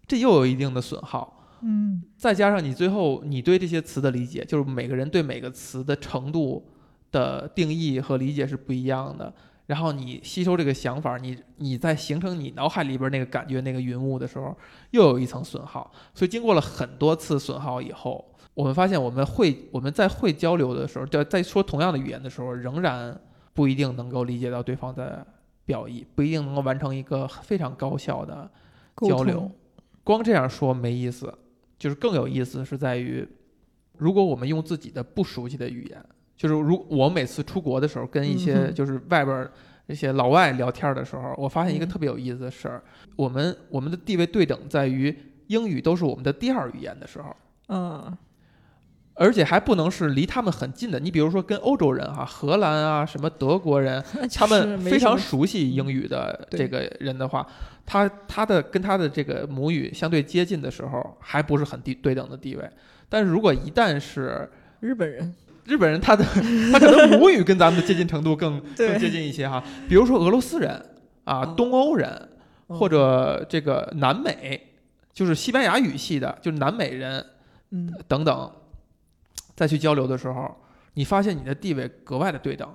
[0.07, 1.37] 这又有一定的损耗。
[1.62, 6.66] 嗯再加上你最后你对这些词的理解，就是每个人对每个词的程度
[7.12, 9.33] 的定义和理解是不一样的。
[9.66, 14.57] 然后你吸收这个想法，你你在形成你脑海里边那个感觉那个云雾的时候，
[14.90, 15.92] 又有一层损耗。
[16.14, 23.18] 所以经过了很多次损耗以后，我们发现我们会我们在会交流的时候，在在说同样的语言的时候，仍然
[23.54, 25.26] 不一定能够理解到对方的
[25.64, 28.50] 表意，不一定能够完成一个非常高效的
[29.06, 29.50] 交流。
[30.02, 31.32] 光这样说没意思，
[31.78, 33.26] 就是更有意思是在于，
[33.96, 36.04] 如果我们用自己的不熟悉的语言，
[36.36, 39.52] 就是如我每次出国的时候，跟一嗯些就是外边儿
[39.86, 42.82] 这些老外聊天的时候，我发现一个嗯特别有意思的事儿，
[43.14, 47.36] 我们我们的地位对等在于英语都是我们的第二语言的时候。
[47.68, 48.18] 嗯
[49.20, 54.02] 而且还不能是离他们很近的，你比如说跟欧洲人哈，荷兰啊，什么德国人，
[54.35, 57.46] 他们非常熟悉英语的这个人的话，
[57.85, 62.66] 他他的跟他的这个母语相对接近的时候，还不是很地对等的地位。
[63.11, 65.35] 但是如果一旦是日本人，
[65.66, 66.24] 日本人，他的
[66.72, 69.62] 他可能母语跟咱们的接近程度更更接近一些哈。
[69.87, 70.70] 比如说俄罗斯人
[71.24, 71.54] 啊，嗯。
[71.56, 72.09] 东欧人
[72.68, 72.78] 嗯。
[72.78, 74.59] 或者这个南美，
[75.12, 77.22] 就是西班牙语系的，就是南美人
[77.70, 77.92] 嗯。
[78.09, 78.50] 等等，
[79.61, 80.57] 再去交流的时候，
[80.94, 82.66] 你发现你的地位格外的对等，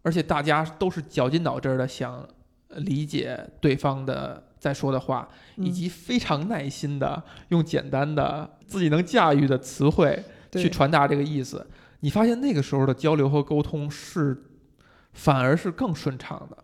[0.00, 2.26] 而且大家都是绞尽脑汁儿的想
[2.68, 11.66] 理解对方的在说的话，以嗯及非常耐心的用简单的自己能驾驭的词汇去传达这个意思。
[12.00, 14.44] 你发现那个时候的交流和沟通是
[15.12, 16.56] 反而是更顺畅的，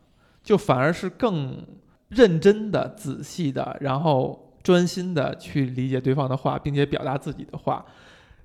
[0.42, 1.62] 就反而是更
[2.08, 7.84] 认真的、仔细的，然后专心的去理解对方的话，并且表达自己的话。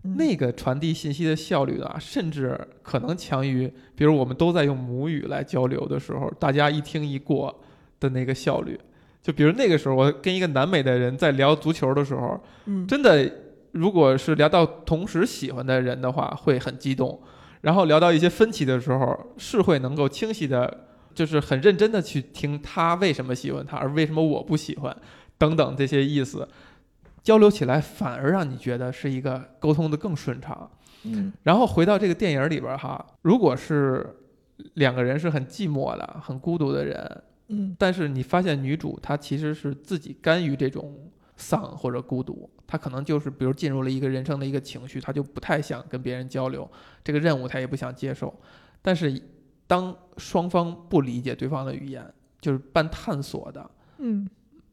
[0.04, 7.62] 嗯那个传递信息的效率啊，甚至可能强于，比如我们都在用母语来交流的时候，大家一听一过
[8.00, 8.80] 的那个效率。
[9.22, 13.32] 就比如那个时候，我跟一个南美的人在聊足球的时候，嗯真的，
[13.72, 17.18] 如果是聊到同时喜欢的人的话，会很激动；
[17.62, 24.94] 然后聊到一些分歧的时候，是会能够清晰的，就是很认真的去听他为什么喜欢他，而为什么我不喜欢，
[25.38, 26.46] 等等这些意思。
[27.24, 30.70] 交流起来反而让你觉得是一个沟通的更顺畅。
[31.06, 34.16] 嗯然后回到这个电影里边儿哈，如果是
[34.76, 46.70] 两个人是很寂寞的、很孤独的人，嗯但是你发现女主她其实是自己甘于这种丧或者孤独，她可能就是比如进入了一个人生的一个情绪，她就不太想跟别人交流，
[47.04, 48.34] 这个任务她也不想接受。
[48.82, 49.22] 但是
[49.66, 52.06] 当双方不理解对方的语言，
[52.40, 54.28] 就是半探索的、嗯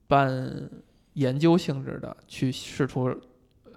[0.07, 0.69] 半
[1.14, 3.14] 研究性质的去试图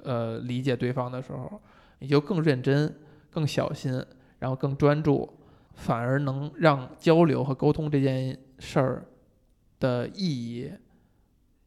[0.04, 1.62] 呃理解对方的时候，
[2.00, 2.94] 你就更认真、
[3.32, 4.04] 更小心，
[4.40, 5.28] 然后更专注，
[5.74, 9.06] 反而能让交流和沟通这件事儿
[9.80, 10.72] 的意义，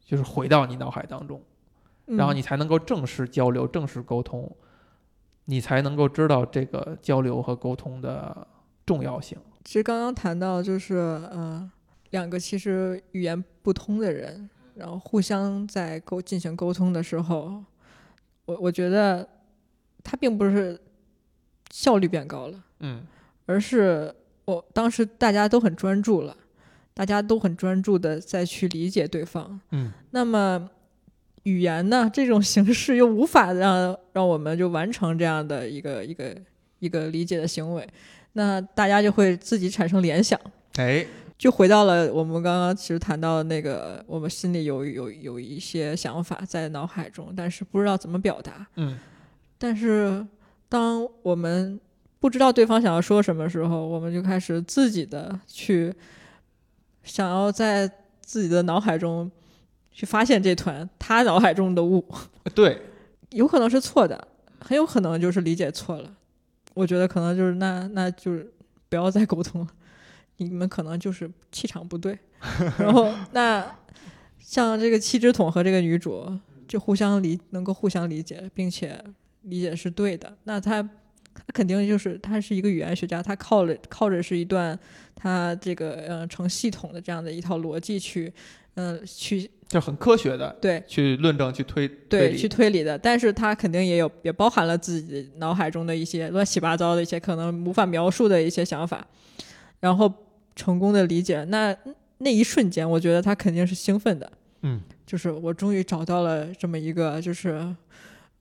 [0.04, 1.42] 就是回到你脑海当中，
[2.06, 4.54] 嗯，然后你才能够正式交流、正式沟通，
[5.46, 8.46] 你才能够知道这个交流和沟通的
[8.84, 9.36] 重要性。
[9.64, 11.68] 其实刚刚谈到就是呃，
[12.10, 17.64] 两个其实语言不通的人，然后互相在沟进行沟通的时候，
[18.44, 19.26] 我我觉得
[20.04, 20.78] 它并不是
[21.70, 23.04] 效率变高了，嗯。
[23.46, 24.12] 而是
[24.44, 26.36] 我当时大家都很专注了，
[26.92, 29.60] 大家都很专注的再去理解对方。
[29.70, 29.92] 嗯。
[30.10, 30.68] 那么
[31.44, 36.36] 语言呢，这种形式又无法让让我们就完成这样的一个一个
[36.80, 37.88] 一个理解的行为，
[38.32, 40.40] 那大家就会自己产生联想，
[40.74, 41.06] 哎，
[41.38, 48.66] 就回到了我们刚刚其实谈到的那个，我们心里有有有一些想法在脑海中，但是不知道怎么表达。
[48.76, 48.98] 嗯
[49.58, 50.26] 但是
[50.68, 51.80] 当我们
[52.20, 55.94] 不知道对方想要说什么时候，我们就开始自己的去
[57.04, 59.30] 想要在自己的脑海中
[59.92, 62.04] 去发现这团他脑海中的雾，
[62.54, 62.80] 对，
[63.30, 64.28] 有可能是错的，
[64.60, 66.12] 很有可能就是理解错了。
[66.74, 68.52] 我觉得可能就是那那就是
[68.90, 69.68] 不要再沟通了，
[70.38, 72.18] 你们可能就是气场不对。
[72.78, 73.64] 然后那
[74.38, 76.30] 像这个七只桶和这个女主，
[76.68, 79.02] 就互相理能够互相理解，并且
[79.42, 80.82] 理解是对的，那他
[81.34, 84.78] 他肯定就是他是一个语言学家，他靠着靠着是一段
[85.14, 88.32] 他这个呃成系统的这样的一套逻辑去，
[88.74, 99.04] 嗯、去就很科学的对去论证、去推推对，理去推理的，但是他肯定也有也包含了自己脑海中的一些乱七八糟的一些可能无法描述的一些想法，
[99.80, 100.12] 然后
[100.56, 101.76] 成功的理解，那
[102.18, 107.72] 那一瞬间，我觉得他肯定是兴奋的，嗯，就是我终于找到了这么一个，就是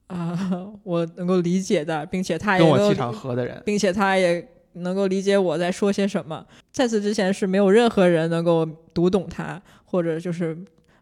[0.07, 3.61] 啊、 我能够理解的，并且他也跟我气场合的人。
[3.65, 6.45] 并且他也能够理解我在说些什么。
[6.71, 10.53] 在此之前是没有任何人能够读懂他，或者就是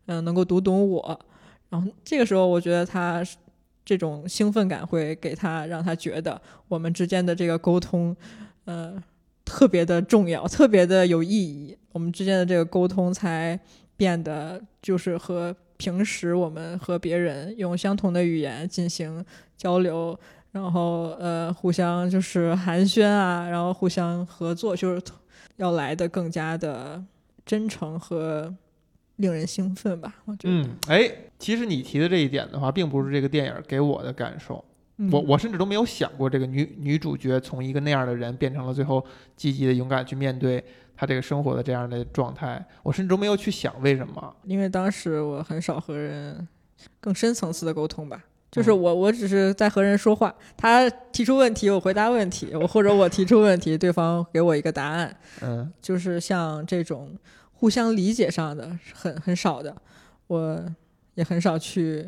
[0.05, 1.19] 嗯、呃能够读懂我。
[1.69, 3.23] 然后这个时候，我觉得他
[3.83, 8.15] 这种兴奋感会给他让他觉得我们之间的这个沟通，
[8.65, 8.95] 呃，
[9.45, 11.77] 特别的重要，特别的有意义。
[11.91, 13.59] 我们之间的这个沟通才
[13.95, 19.23] 变得就是和平时我们和别人用相同的语言进行
[19.55, 20.17] 交流，
[20.51, 25.01] 然后呃互相就是寒暄啊，然后互相合作，就是
[25.57, 27.03] 要来的更加的
[27.45, 28.53] 真诚和
[29.17, 30.15] 令人兴奋吧。
[30.25, 34.63] 我觉得，嗯，哎，其实你提的这一点的话，并不是这个电影给我的感受。
[34.97, 39.03] 嗯我我甚至都没有想过，这个女女主角从一个那样的人变成了最后
[39.35, 40.63] 积极的、勇敢去面对
[40.95, 44.35] 她这个生活的这样的状态，我甚至都没有去想为什么。
[44.43, 46.47] 因为当时我很少和人
[46.99, 48.23] 更深层次的沟通吧。
[48.51, 57.17] 就是嗯我，我只是在和人说话，他提出问题，我回答问题，我或者我提出问题，对方给我一个答案， 嗯就是像这种
[57.51, 59.75] 互相理解上的很很少的，
[60.27, 60.63] 我
[61.15, 62.07] 也很少去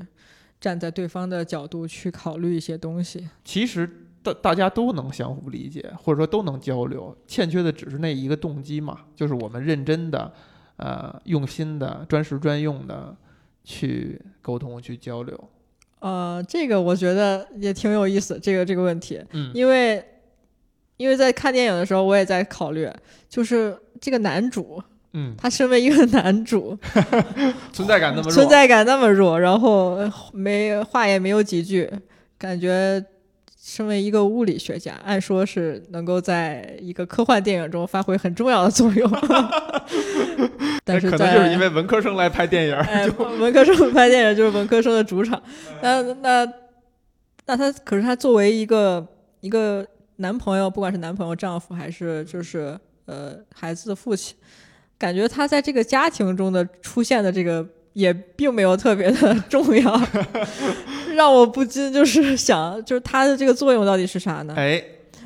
[0.60, 3.28] 站在对方的角度去考虑一些东西。
[3.44, 3.90] 其实
[4.24, 10.32] 大大家都能相互理解，或者说都能交流，欠缺的只是那一个动机嘛，就是我们认真的、
[10.78, 13.16] 呃用心的、专时专用的
[13.64, 15.50] 去沟通、去交流。
[16.00, 20.04] 呃，这个我觉得也挺有意思，这个这个问题，嗯因为
[20.98, 22.90] 因为在看电影的时候，我也在考虑，
[23.28, 24.82] 就是这个男主，
[25.18, 26.78] 嗯，他身为一个男主，
[27.72, 29.98] 存在感那么弱，存在感那么弱，然后
[30.34, 31.90] 没话也没有几句，
[32.38, 33.04] 感觉
[33.58, 39.10] 身为一个物理学家，按说是能够在一个科幻电影中发挥很重要的作用，
[40.84, 43.08] 但是可能就是因为文科生来拍电影儿，哎，
[43.40, 45.42] 文科生拍电影就是文科生的主场。
[45.82, 46.46] 那那
[47.46, 49.08] 那他可是他作为一个
[49.40, 49.86] 一个
[50.18, 54.36] 男朋友，不管是男朋友、丈夫，还是就是呃孩子的父亲，
[54.98, 60.02] 感觉他在这个家庭中的出现的这个也并没有特别的 重要，
[61.16, 64.54] 让我不禁就是想，就是他的这个作用到底是啥呢？
[64.58, 64.84] 哎，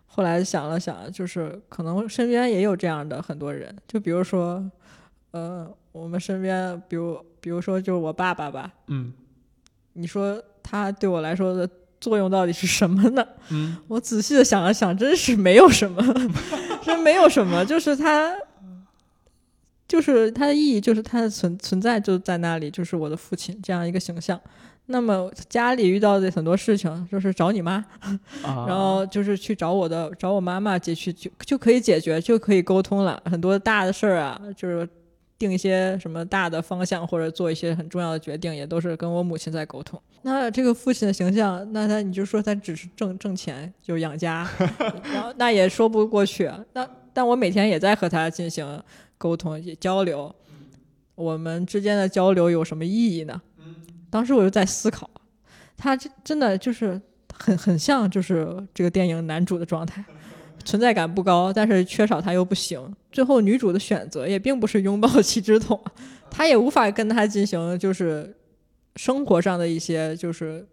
[0.08, 4.64] 后来想了想，就是可能身边也有这样的很多人，就比如说，
[5.32, 9.14] 呃，我们身边，比如比如说就是我爸爸吧，嗯
[9.94, 11.68] 你说他对我来说的
[12.00, 13.26] 作用到底是什么呢？
[13.50, 16.02] 嗯我仔细的想了想，真是没有什么，
[16.84, 18.34] 真没有什么，就是他，
[19.90, 24.40] 就是它的意义，就是它的存存在就在那里，就是我的父亲这样一个形象。
[24.92, 27.74] 那么家里遇到的很多事情，就是找你妈，
[28.42, 33.22] 啊，然后就是去找我的找我妈妈解去就就可以解决，就可以沟通了。
[33.26, 34.88] 很多大的事儿啊，就是
[35.38, 40.02] 定一些什么大的方向，或者做一些很重要的决定，也都是跟我母亲在沟通。
[40.24, 44.48] 那这个父亲的形象，那他你就说他只是挣挣钱，就是养家，
[45.14, 46.60] 然后那也说不过去啊。
[46.74, 48.66] 那但我每天也在和他进行
[49.20, 50.34] 沟通交流，
[51.14, 53.40] 我们之间的交流有什么意义呢？
[54.10, 55.08] 当时我就在思考，
[55.78, 57.00] 他这真的就是
[57.38, 60.04] 很很像就是这个电影男主的状态，
[60.66, 62.96] 存在感不高，但是缺少他又不行。
[63.12, 65.80] 最后女主的选择也并不是拥抱 七之筒，
[66.32, 68.36] 他也无法跟他进行就是
[68.96, 70.66] 生活上的一些就是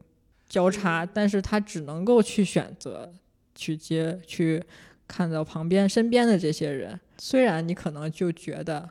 [0.49, 3.13] 交叉，但是他只能够去选择
[3.55, 4.63] 去接去
[5.09, 8.91] 看到旁边身边的这些人，虽然你可能就觉得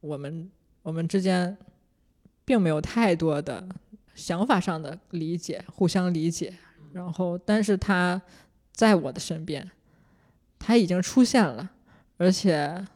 [0.00, 0.50] 我们
[0.82, 1.56] 我们之间
[2.44, 3.68] 并没有太多的
[4.14, 6.54] 想法上的理解，互相理解，
[6.92, 8.20] 然后但是他
[8.72, 9.70] 在我的身边，
[10.58, 11.70] 他已经出现了，
[12.16, 12.86] 而且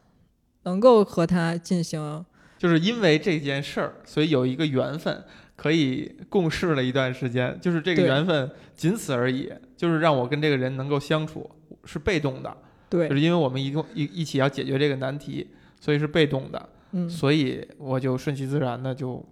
[0.63, 2.25] 能够和他进行
[2.57, 5.23] 就是因为这件事儿，所以有一个缘分
[5.55, 11.49] 可以共事了一段时间，就是这个缘分仅此而已，就是让我跟这个人能够相处，
[11.87, 12.55] 是被动的，
[12.89, 15.47] 对就是因为我们一共一一起要解决这个难题，
[15.79, 19.25] 所以是被动的，嗯所以我就顺其自然的就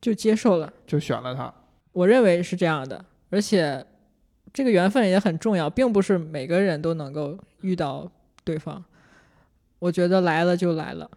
[0.00, 0.72] 就接受了。
[0.86, 1.52] 就选了他。
[1.92, 3.84] 我认为是这样的，而且
[4.52, 8.10] 这个缘分也很重要，并不是每个人都能够遇到
[8.44, 8.84] 对方。
[9.78, 11.10] 我觉得来了就来了，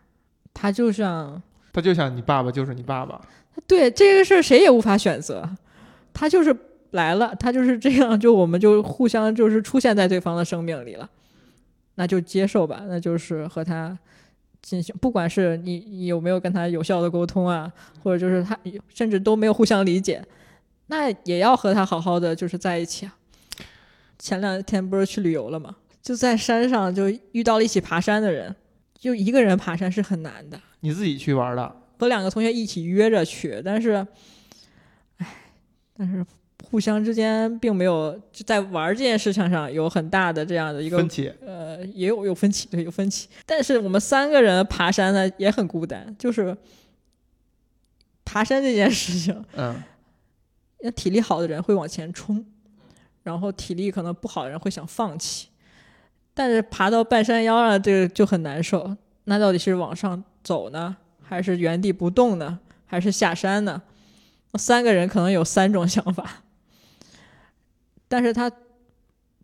[0.54, 3.22] 他就像他就像你爸爸就是你爸爸，
[3.68, 5.50] 对这个事儿谁也无法选择，
[6.14, 6.56] 他就是
[6.92, 11.10] 来了，他就是这样，就我们就互相就是出现在对方的生命里了，
[11.96, 13.98] 那就接受吧，那就是和他
[14.62, 17.72] 进行，不管是你你有没有跟他有效的沟通啊，
[18.04, 20.24] 或者就是他甚至都没有互相理解，
[20.88, 23.16] 那也要和他好好的就是在一起啊。
[24.18, 25.76] 前两天不是去旅游了吗？
[26.02, 28.56] 就在山上就遇到了一起爬山的人，
[28.98, 30.60] 就一个人爬山是很难的。
[30.80, 31.76] 你自己去玩的？
[31.98, 34.08] 和两个同学一起约着去，但是，
[35.18, 35.28] 唉，
[35.94, 36.26] 但是
[36.64, 41.32] 互相之间并没有就在玩这件事情上有很大的这样的一个分歧。
[41.46, 43.28] 呃，也有有分歧，对，有分歧。
[43.46, 46.56] 但是我们三个人爬山呢也很孤单，就是
[48.24, 49.82] 爬山这件事情，嗯，
[50.82, 52.46] 那体力好的人会往前冲，
[53.24, 55.48] 然后体力可能不好的人会想放弃。
[56.34, 58.96] 但是爬到半山腰上，这个就很难受。
[59.24, 60.96] 那到底是往上走呢？
[61.22, 62.60] 还是原地不动呢？
[62.86, 63.82] 还是下山呢？
[64.56, 66.44] 三个人可能有三种想法，
[68.10, 68.52] 但是他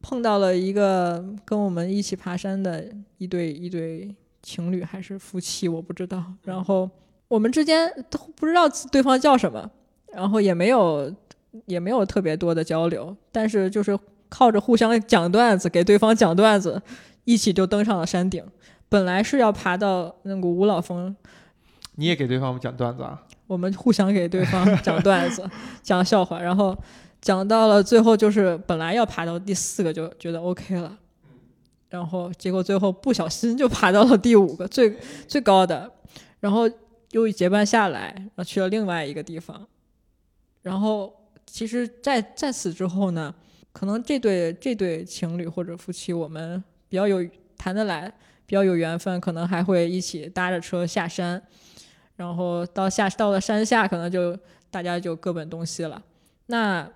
[0.02, 2.86] 碰到了一个跟我们一起爬山的
[3.18, 4.14] 一对一对
[4.44, 6.22] 情侣还是夫妻，我不知道。
[6.44, 6.90] 然后
[7.30, 9.72] 我们之间都不知道对方叫什么，
[10.14, 11.14] 然后也没有
[11.66, 13.98] 也没有特别多的交流，但是就是
[14.28, 16.82] 靠着互相讲段子，给对方讲段子，
[17.24, 18.44] 一起就登上了山顶。
[18.90, 21.16] 本来是要爬到那个五老峰。
[21.96, 23.24] 你也给对方讲段子啊？
[23.48, 25.50] 我们互相给对方讲段子、
[25.82, 26.78] 讲笑话，然后
[27.26, 30.96] 讲到了最后，就是本来要爬到第四个就觉得 OK 了，
[31.90, 34.96] 然后结果最后不小心就爬到了第五个最
[35.28, 35.92] 最高的，
[36.40, 36.70] 然后
[37.14, 39.68] 又结伴下来，然后去了另外一个地方，
[40.62, 41.12] 然后
[41.48, 43.34] 其实，在在此之后呢，
[43.74, 48.08] 可能这对这对情侣或者夫妻，我们比较有谈得来，
[48.46, 51.42] 比较有缘分，可能还会一起搭着车下山。
[52.18, 54.38] 然后到下到了山下，可能就
[54.70, 56.00] 大家就各奔东西了。
[56.46, 56.88] 那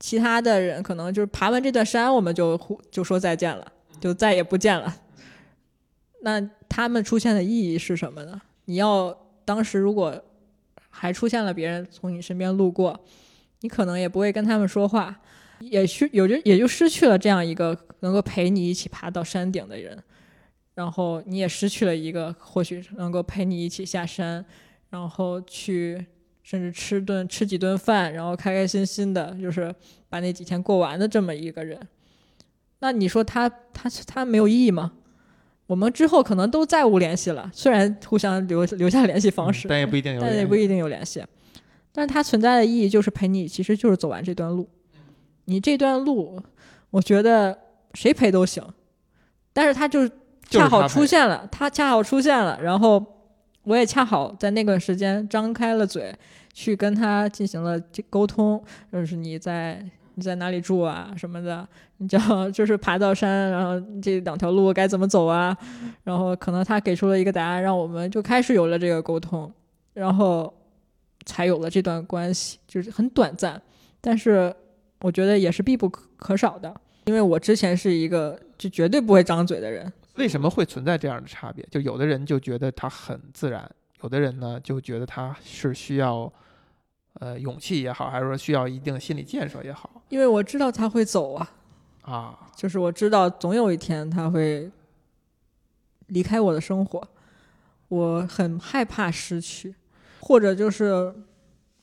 [0.00, 4.94] 其他的人可能就是爬完这段山，我们就互就说再见了，就再也不见了。
[6.22, 8.40] 那他们出现的意义是什么呢？
[8.66, 10.22] 你要当时如果
[10.90, 12.98] 还出现了别人从你身边路过，
[13.60, 15.20] 你可能也不会跟他们说话，
[15.60, 20.00] 也去有就也就失去了这样一个能够陪你一起爬到山顶的人。
[20.74, 24.44] 然后你也失去了一个或许能够陪你一起下山，
[24.90, 26.06] 然后去
[26.48, 29.74] 甚至吃顿吃几顿饭，然后开开心心的，就是
[30.08, 31.78] 把那几天过完的这么一个人。
[32.78, 34.92] 那你说他他他没有意义吗？
[35.66, 41.22] 我们之后可能都再无联系了，虽然互相留留下联系方式，但也不一定有，但也不一定有联系。
[41.92, 44.66] 但是它存在的意义就是陪你，其实就是走完这段路。
[45.44, 46.42] 你这段路，
[46.88, 47.58] 我觉得
[47.92, 48.64] 谁陪都行，
[49.52, 50.08] 但是他就。
[50.50, 53.17] 恰好出现了，他恰好出现了，然后
[53.68, 56.10] 我也恰好在那段时间张开了嘴，
[56.54, 65.54] 去跟他进行了沟通，就是你在你在哪里住啊什么的，你叫就是爬到山，然后这两条路该怎么走啊，
[66.02, 69.52] 然后可能他给出了一个答案，让我们就开始有了这个沟通，
[69.92, 70.50] 然后
[71.26, 73.60] 才有了这段关系，就是很短暂，
[74.00, 74.50] 但是
[75.02, 79.92] 我觉得也是必不可少的，因为我之前是一个就绝对不会张嘴的人。
[80.18, 81.64] 为什么会存在这样的差别？
[81.70, 83.70] 就有的人就觉得他很自然，
[84.02, 86.30] 有的人呢就觉得他是需要，
[87.14, 90.02] 呃，勇气也好，还是说需要一定心理建设也好。
[90.08, 91.50] 因为我知道他会走啊，
[92.02, 94.68] 啊，就是我知道总有一天他会
[96.08, 97.00] 离开我的生活，
[97.86, 99.74] 我很害怕失去，
[100.20, 101.14] 或者就是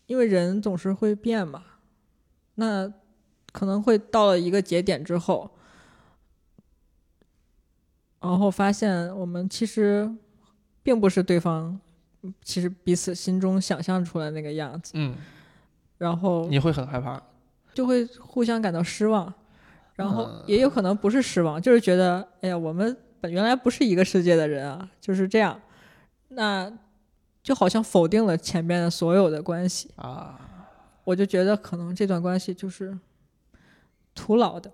[0.07, 1.63] 因为人总是会变嘛，
[2.55, 2.91] 那
[3.53, 5.49] 可能会到了一个节点之后。
[8.27, 10.09] 然后发现我们其实
[10.81, 11.79] 并不是对方，
[12.41, 14.93] 其实彼此心中想象出来那个样子。
[14.95, 15.15] 嗯，
[15.99, 17.21] 然后你会很害怕，
[17.73, 19.31] 就会互相感到失望，
[19.93, 25.61] 然后也有可能不是失望，就是觉得哎呀，我们本原来不是一个世界的人啊，就是这样，
[26.29, 26.71] 那
[27.43, 30.39] 就好像否定了前面的所有的关系啊。
[31.03, 32.97] 我就觉得可能这段关系就是
[34.15, 34.71] 徒劳的。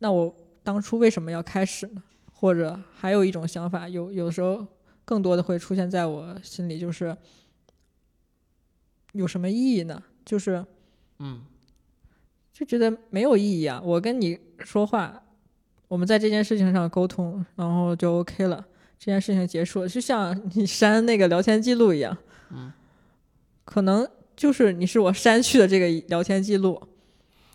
[0.00, 0.34] 那我。
[0.68, 2.02] 当初为什么要开始呢？
[2.30, 4.66] 或者还有一种想法，有有时候
[5.02, 7.16] 更多的会出现在我心里，就是
[9.12, 10.02] 有什么意义呢？
[10.26, 10.62] 就是，
[11.20, 11.40] 嗯，
[12.52, 13.80] 就觉得没有意义啊。
[13.82, 15.22] 我跟你说话，
[15.88, 18.62] 我们在这件事情上沟通，然后就 OK 了，
[18.98, 22.14] 这件事情结束了，就像你删那个聊天记录一样，
[22.50, 22.70] 嗯，
[23.64, 24.06] 可能
[24.36, 26.86] 就是你是我删去的这个聊天记录，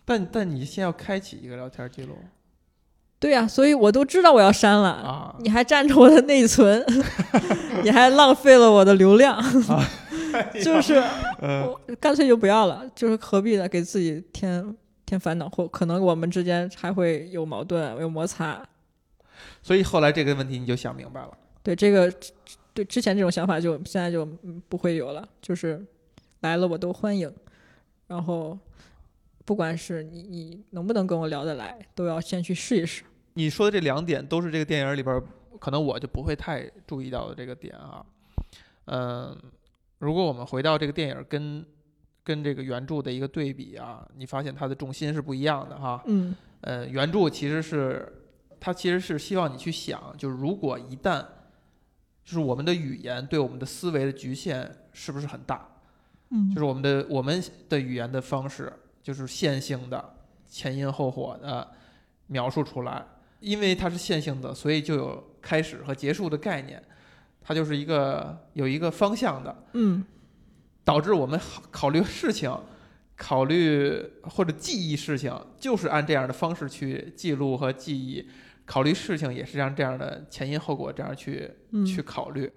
[0.04, 2.18] 但但你先要开启一个聊天记录。
[3.24, 6.86] 对呀，所以我都知道我要删了，你还占着我的内存，
[7.82, 9.42] 你还浪费了我的流量，
[10.62, 11.02] 就是
[12.02, 13.66] 干脆就不要了，就是何必呢？
[13.70, 18.62] 给自己添添烦恼，或可能我们之间还会有矛盾、有摩擦。
[19.62, 21.32] 所以后来这个问题你就想明白了。
[21.64, 22.14] 对这个，
[22.74, 25.82] 对之前这种想法就现在就嗯不会有了，就是
[26.42, 27.34] 来了我都欢迎，
[28.06, 28.60] 然后
[29.46, 33.04] 不管是你你能不能跟我聊得来，都要先去试一试。
[33.34, 35.22] 你说的这两点都是这个电影里边，
[35.60, 38.06] 可能我就不会太注意到的这个点啊。
[38.86, 39.38] 嗯，
[40.00, 41.66] 如果我们回到这个电影跟
[42.24, 46.02] 跟这个原著的一个对比啊，你发现它的重心是不一样的哈。
[46.06, 48.12] 嗯呃，原著其实是
[48.60, 51.26] 它其实是希望你去想，就是如果一旦
[52.24, 55.68] 就是我们的语言对我们的思维的局限是不是很大？
[56.30, 58.72] 嗯就是我们的我们的语言的方式，
[59.02, 60.16] 就是线性的、
[60.48, 61.70] 前因后果的
[62.28, 63.06] 描述出来。
[63.44, 66.82] 因为它是线性的，所以就有开始和结束的概念，
[67.42, 70.04] 它就是一个有一个方向的，嗯
[70.86, 72.50] 导致我们考考虑事情、
[73.18, 78.26] 考虑或者记忆事情，就是按这样的方式去记录和记忆。
[78.66, 82.50] 考虑事情也是让这样的前因后果这样去嗯去考虑。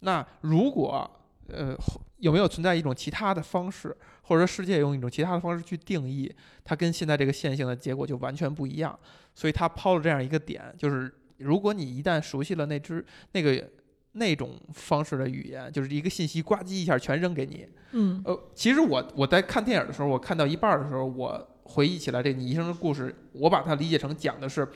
[0.00, 1.08] 那如果
[1.52, 1.76] 呃
[2.18, 6.32] 有没有存在一种其他的方式，或者说世界用一种其他的方式去定义，
[6.64, 8.98] 它跟现在这个线性的结果就完全不一样。
[9.34, 13.68] 所以他抛了这样一个点，就是如果你一旦熟悉了那只那个
[14.12, 17.66] 那种方式的语言，就是一个信息呱唧一下全扔给你。
[17.92, 24.66] 嗯呃，其实我我在看电影的时候，我看到一半儿的时候，我回忆起来这你医生的故事，我把它理解成讲的是。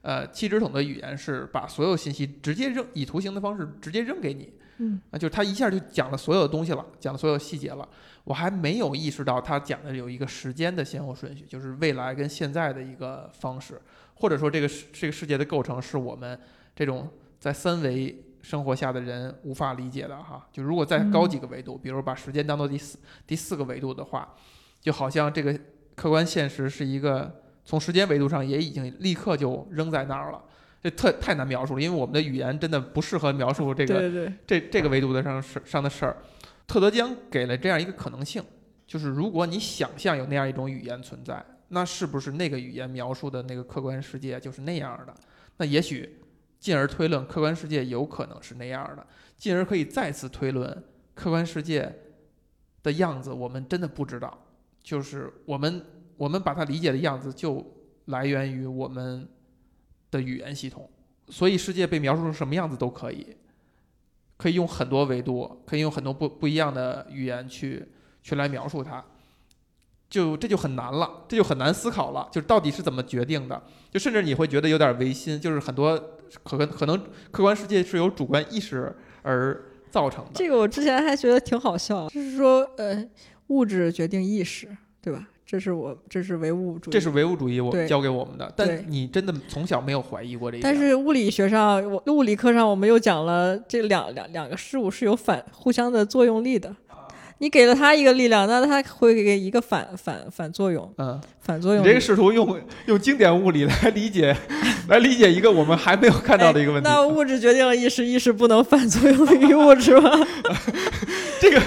[0.00, 7.88] 呃，气质筒的语言是把所有信息直接扔，以图形的方式直接扔给你，嗯啊，就是他一下就讲了所有的东西了，讲了所有细节了。
[8.24, 13.80] 我还没有意识到他讲的有一个时间的先后顺序，就是未来跟现在的一个方式，
[14.14, 16.38] 或者说这个世这个世界的构成是我们
[16.76, 17.08] 这种
[17.40, 20.46] 在三维生活下的人无法理解的哈。
[20.52, 24.34] 就如果再高几个维度，比如把时间当做第四第四个维度的话，
[24.80, 25.58] 就好像这个
[25.94, 30.44] 客观现实是一个从时间维度上也已经立刻就扔在那儿了。
[30.82, 36.16] 这特太难描述了，因为我们的语言真的不适合描述这个对对这这个维度的上事上的事儿，
[36.66, 38.42] 特德·江给了这样一个可能性，
[38.86, 45.14] 就是如果你想象有那样一种语言存在，那是不是那个语言描述的那个客观世界就是那样的？
[45.56, 46.18] 那也许
[46.60, 49.04] 进而推论客观世界有可能是那样的，
[49.36, 51.92] 进而可以再次推论客观世界
[52.82, 54.46] 的样子，我们真的不知道，
[54.82, 55.84] 就是我们
[56.16, 57.64] 我们把它理解的样子就
[58.06, 59.28] 来源于我们
[60.10, 60.88] 的语言系统。
[61.28, 63.36] 所以世界被描述成什么样子都可以，
[64.38, 67.86] 可以用很多维度，可以用很多不不一样的语言去
[68.22, 69.04] 去来描述它，
[70.08, 73.62] 就这就很难了，这就很难思考了，就到底是怎么决定的？
[73.90, 75.98] 就甚至你会觉得有点违心，就是很多
[76.44, 76.98] 可可能
[77.30, 80.30] 客观世界是由主观意识而造成的。
[80.34, 83.06] 这个我之前还觉得挺好笑，就是说呃，
[83.48, 85.28] 物质决定意识，对吧？
[85.50, 90.74] 这是我这是唯物主义，这是唯物主义我教给我们的，但你真的从小没有怀疑过这一点。
[90.74, 96.76] 但是物理学上，我物理课上我们又讲了，这两两两个事物是有反互相的作用力的。
[97.40, 101.82] 你给了他一个力量，那他会给一个反反反作用，嗯，反作用。
[101.82, 104.36] 你这个试图用用经典物理来理解，
[104.88, 106.88] 来理解一个我们还没有看到的一个问题。
[106.88, 110.10] 哎那物质决定了意识，意识不能反作用于物质吗？
[111.40, 111.62] 这个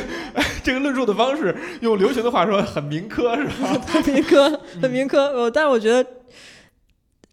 [0.64, 3.74] 这个论述的方式，用流行的话说很民科是吧？
[3.88, 4.50] 很民科，
[4.82, 5.42] 很民科。
[5.42, 6.08] 我但是我觉得，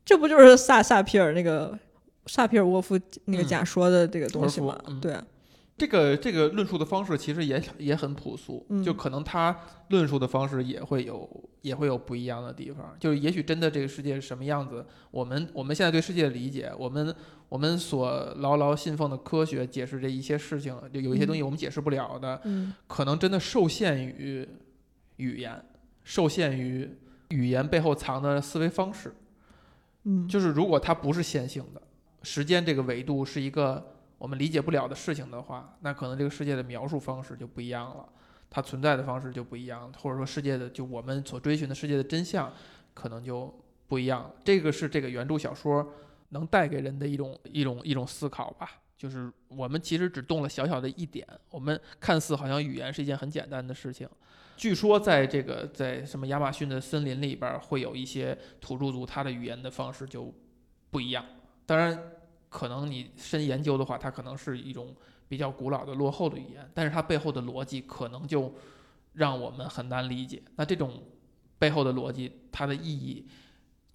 [0.04, 1.78] 这不就是萨萨皮尔那个
[2.26, 4.78] 萨皮尔沃夫那个嗯假说的这个东西吗？
[5.00, 5.24] 对啊，
[5.76, 9.56] 这个这个论述的方式其实也也很朴素，嗯就可能他
[9.88, 11.28] 论述的方式也会有
[11.62, 12.96] 也会有不一样的地方。
[12.98, 17.14] 就是也许真的这个世界是什么样子，我们我们现在对世界的理解，我们
[17.48, 24.46] 我们所牢牢信奉的科学解释这一些事情，就有一些东西我们解释不了的，嗯可能真的受限于
[25.16, 25.64] 语言，
[26.04, 26.90] 受限于
[27.28, 29.14] 语言背后藏的思维方式。
[30.04, 31.82] 嗯，就是如果它不是线性的，
[32.22, 38.06] 时间这个维度是一个我们理解不了的事情的话，那可能这个世界的描述方式就不一样了，
[38.50, 42.52] 它存在的方式就不一样，或者说世界的就我们所追寻的世界的真相
[42.94, 43.52] 可能就
[43.86, 44.32] 不一样了。
[44.44, 45.92] 这个是这个原著小说
[46.30, 48.80] 能带给人的一种一种一种思考吧。
[48.96, 54.08] 就是我们其实只动了小小的一点，我们看似好像语言是一件很简单的事情。
[54.56, 60.34] 据说在这个在什么亚马逊的森林里边会有一些土著族，他的语言的方式就
[60.90, 61.24] 不一样。
[61.64, 61.96] 当然，
[62.48, 64.92] 可能你深研究的话，它可能是一种
[65.28, 68.52] 比较古老的、落后的语言，但是它背后的逻辑可能就
[69.12, 70.42] 让我们很难理解。
[70.56, 71.00] 那这种
[71.56, 73.24] 背后的逻辑，它的意义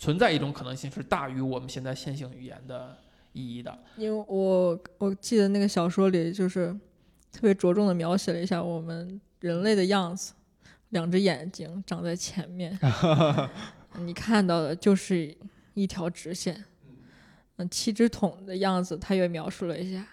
[0.04, 2.98] 存在一种可能性是大于我们现在线性语言的
[3.32, 3.74] 意义的。
[3.96, 6.78] 因为我我记得那个小说里就是
[7.32, 10.34] 特别着重的描写了一下我们人类的样子，
[10.90, 12.78] 两只眼睛长在前面，
[14.00, 15.34] 你看到的就是
[15.74, 16.66] 一条直线。
[17.56, 20.06] 嗯，七只桶的样子，他也描述了一下。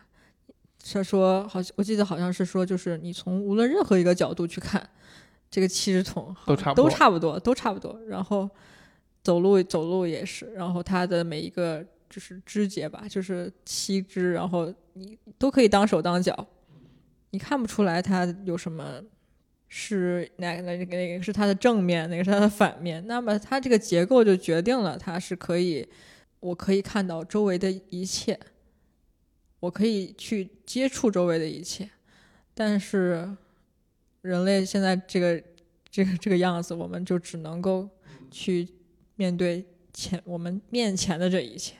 [0.92, 4.88] 他说，好像我记得好像是说，就是你从无论任何一个角度去看，
[5.50, 8.00] 这个七只桶都差不都差不多，都差不多。
[8.06, 8.48] 然后
[9.22, 16.46] 走路走路也是，然后它的每一个就是肢节吧，就是七只，然后你都可以当手当脚，
[17.30, 19.02] 你看不出来它有什么
[19.68, 23.06] 是哪个哪个哪个是它的正面，哪个是它的反面。
[23.06, 25.86] 那么它这个结构就决定了它是可以，
[26.40, 28.38] 我可以看到周围的一切，
[29.60, 31.88] 我可以去接触周围的一切，
[32.54, 33.36] 但是
[34.22, 35.40] 人类现在这个
[35.88, 37.88] 这个这个样子，我们就只能够
[38.30, 38.68] 去
[39.20, 39.62] 面对
[39.92, 41.74] 前我们面前的这一切。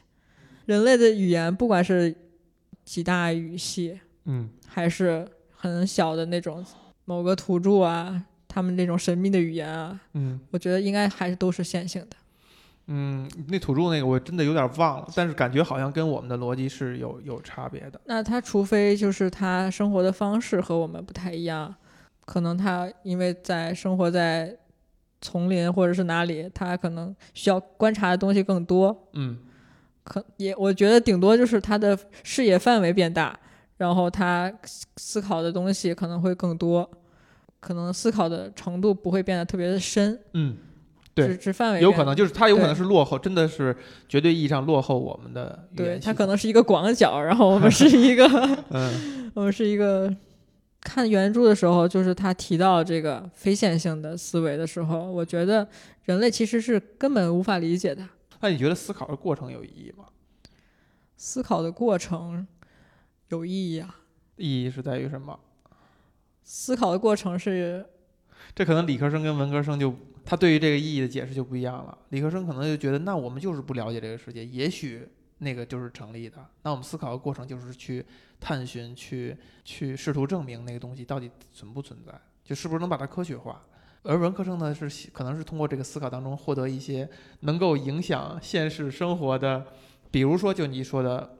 [0.67, 2.15] 人类的语言，不管是
[2.85, 5.27] 几大语系，嗯还是
[5.57, 6.63] 很小的那种
[7.07, 12.17] 某个土著啊，他们那种神秘的语言啊，嗯我觉得应该还是都是线性的。
[12.89, 17.99] 嗯，那土著那个我真的有点忘了，但是感觉好像跟我们的逻辑是有有差别的。
[18.05, 21.75] 那他除非就是他生活的方式和我们不太一样，
[22.27, 24.55] 可能他因为在生活在
[25.21, 29.09] 丛林或者是哪里，他可能需要观察的东西更多。
[29.13, 29.39] 嗯
[30.03, 33.39] 可也我觉得顶多就是他的视野范围变大，
[33.77, 36.91] 然后他思思考的东西可能会更多，
[37.61, 40.57] 可能思考的程度不会变得特别的深，嗯，
[41.15, 43.77] 对只只范围有可能就是它有可能是落后，真的是
[44.09, 45.99] 绝对意义上落后我们的对。
[45.99, 48.27] 他可能是一个广角，然后我们是一个
[48.73, 50.13] 嗯我们是一个
[50.81, 55.69] 看原著的时候，就是他提到这个非线性的思维的时候，我觉得
[56.05, 58.09] 人类其实是根本无法理解的。
[58.41, 60.07] 那你觉得思考的过程有意义吗？
[61.17, 62.47] 思考的过程
[63.29, 64.01] 有意义啊，
[64.37, 65.39] 意义是在于什么？
[66.43, 67.85] 思考的过程是
[68.55, 71.97] 这可能理科生跟文科生就他对于这个意义的解释就不一样了。
[72.09, 75.07] 理科生可能就觉得，那我们就是不了解这个世界，也许
[75.41, 76.37] 那个就是成立的。
[76.63, 78.05] 那我们思考的过程就是去
[78.39, 82.13] 探寻、去去试图证明那个东西到底存不存在，
[82.45, 83.61] 就是不是能把它科学化。
[84.03, 87.07] 而文科生呢，是可能是通过这个思考当中获得一些
[87.41, 89.67] 能够影响现实生活的，
[90.11, 91.39] 比如说就你说的，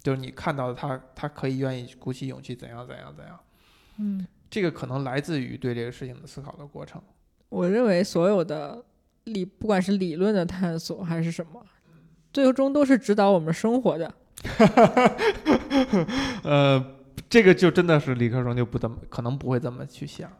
[0.00, 3.40] 就是你看到的他，他可以愿意鼓起勇气怎样怎样怎样。
[3.98, 7.02] 嗯，这个可能来自于对这个事情的思考的过程。
[7.48, 8.84] 我认为所有的
[9.24, 11.66] 理，不管是理论的探索还是什么，
[12.36, 14.12] 最终都是指导我们生活的。
[16.44, 16.84] 呃，
[17.30, 20.30] 这个就真的是理科生就不怎么可能不会这么去想。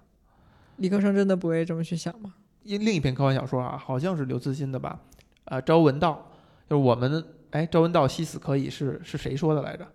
[0.76, 2.34] 理科生真的不会这么去想吗？
[2.64, 5.00] 因另一篇科幻小说啊，好像是刘慈欣的吧？
[5.46, 6.30] 呃，朝闻道，
[6.68, 9.86] 就是我们哎，朝闻道，夕死可以是是谁说的来着？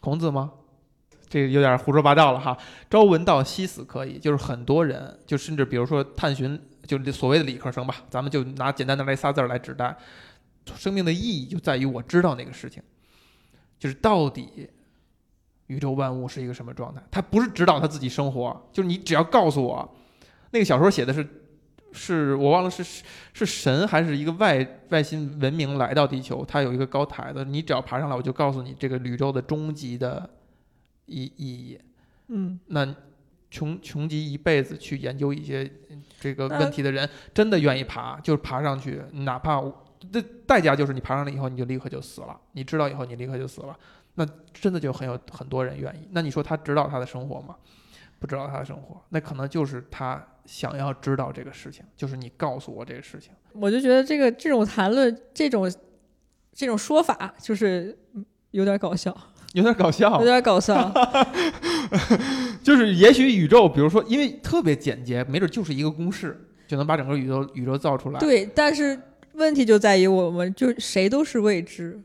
[0.00, 0.52] 孔子吗？
[1.26, 2.54] 这个有点胡说八道了哈。
[2.90, 9.96] 朝闻道，夕死可以，就是很多人，就甚至比如说探寻，就所谓的理科生吧，咱们就拿简单的那仨字儿来指代，
[10.74, 12.82] 生命的意义就在于我知道那个事情，
[13.78, 14.68] 就是到底
[15.68, 17.02] 宇宙万物是一个什么状态。
[17.10, 19.96] 他不是指导他自己生活，就是你只要告诉我，
[20.50, 21.26] 那个小说写的是，
[21.92, 30.28] 是我忘了是是是神还是一个外外星文明来到地球，它有一个高台子，你只要爬上来，我就告诉你这个宇宙的终极的
[31.06, 31.80] 意意义。
[32.28, 32.94] 嗯，那
[33.50, 35.70] 穷穷极一辈子去研究一些
[36.20, 43.76] 这个问题的人，真的愿意爬，就是爬上去，哪怕我这代价就是你爬上来以后你就立刻就死了，你知道以后你立刻就死了，
[44.14, 46.08] 那真的就很有很多人愿意。
[46.12, 47.56] 那你说他知道他的生活吗？
[48.18, 53.30] 不知道他的生活，那可能就是他想要知道这个事情，就是你告诉我这个事情。
[53.52, 55.70] 我就觉得这个这种谈论，这种
[56.52, 59.14] 这种说法，就是嗯 有点搞笑，
[59.52, 60.90] 有点搞笑有，点搞笑。
[62.62, 68.18] 就是也许宇宙，比如说，因为特别简洁，没准就是一个公式就能把整个宇宙宇宙造出来。
[68.18, 68.98] 对，但是
[69.36, 72.00] 问题就在于我们就谁都是未知，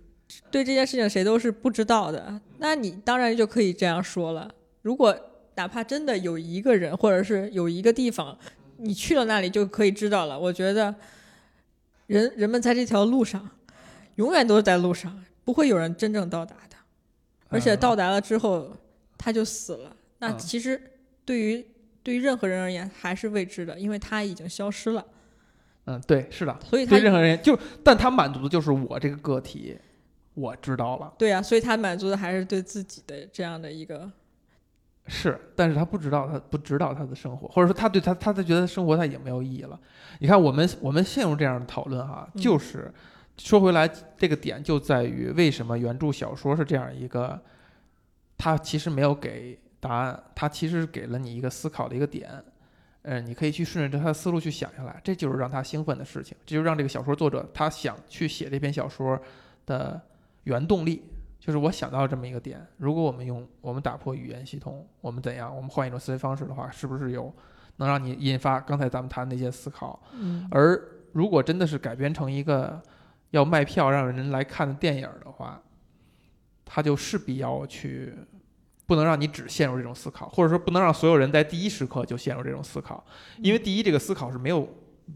[0.50, 2.40] 对这件事情谁都是不知道的。
[2.58, 4.54] 那你当然就可以这样说了。
[4.82, 5.18] 如果
[5.56, 8.38] 哪怕真的有一个人，或者是有一个地方，
[8.78, 10.40] 你去了那里就可以知道了。
[10.40, 10.94] 我觉得
[12.08, 13.50] 人人们在这条路上，
[14.16, 16.76] 永远都是在路上，不会有人真正到达的。
[17.50, 18.76] 而且嗯到达了之后，
[19.18, 19.96] 他就死了。
[20.20, 20.82] 那嗯其实
[21.24, 21.66] 对于
[22.04, 25.06] 对于任何人而言还是未知的，因为他已经消失了。
[25.86, 29.76] 嗯，对，是的，所以他对任何人就，但他满足的就是我这个个体，
[30.36, 34.10] 我知道了，对啊，所以他满足的还是对自己的这样的一个，
[35.08, 39.80] 是，但是他不知道他不知道他的生活，或者说他对他他他觉得生活他也没有意义了。
[40.20, 42.94] 你看，我们我们陷入这样的讨论哈，嗯就是
[43.38, 47.42] 说回来，这个点就在于为什么原著小说是这样一个，
[48.38, 52.30] 他其实没有给答案，他其实给了你一个思考的一个点。
[53.04, 59.20] 呃，你可以去顺着他的思路去想下来，这就是让他兴奋的事情，这就让这个小说作者他想去写这篇小说
[59.66, 60.00] 的
[60.44, 61.04] 原动力，
[61.40, 67.34] 就是我想到这么一个点，如果我们用我们打破语言系统，我们怎样，我们换一种思维方式的话，是不是有
[67.78, 70.00] 能让你引发刚才咱们谈的那些思考？
[70.14, 70.80] 嗯而
[71.12, 72.82] 如果真的是改编成一个
[73.32, 75.62] 要卖票让人来看的电影的话，
[76.64, 78.14] 他就势必要去，
[78.92, 83.02] 不能让你只陷入这种思考，或者说不能让所有人在第一时刻就陷入这种思考，
[83.38, 84.68] 因为第一这个思考是没有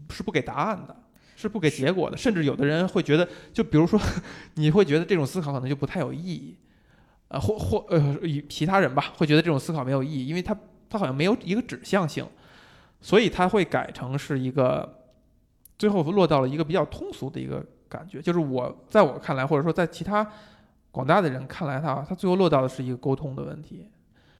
[0.08, 0.96] 是不给答案的。
[1.38, 4.00] 是不给结果的，甚至有的人会觉得，就比如说，
[4.56, 6.56] 你会觉得这种思考可能就不太有意义，
[7.28, 10.56] 呃，或或呃，与其他人吧，会觉得这种思考没有意义，因为它
[10.88, 12.26] 它好像没有一个指向性，
[13.02, 15.04] 所以它会改成是一个
[15.78, 20.26] 最后落到了一个比较通俗的一个感觉，就是我在我看来，或者说在其他
[20.96, 23.86] 广大的人看来，他他最后落到的是一个沟通的问题。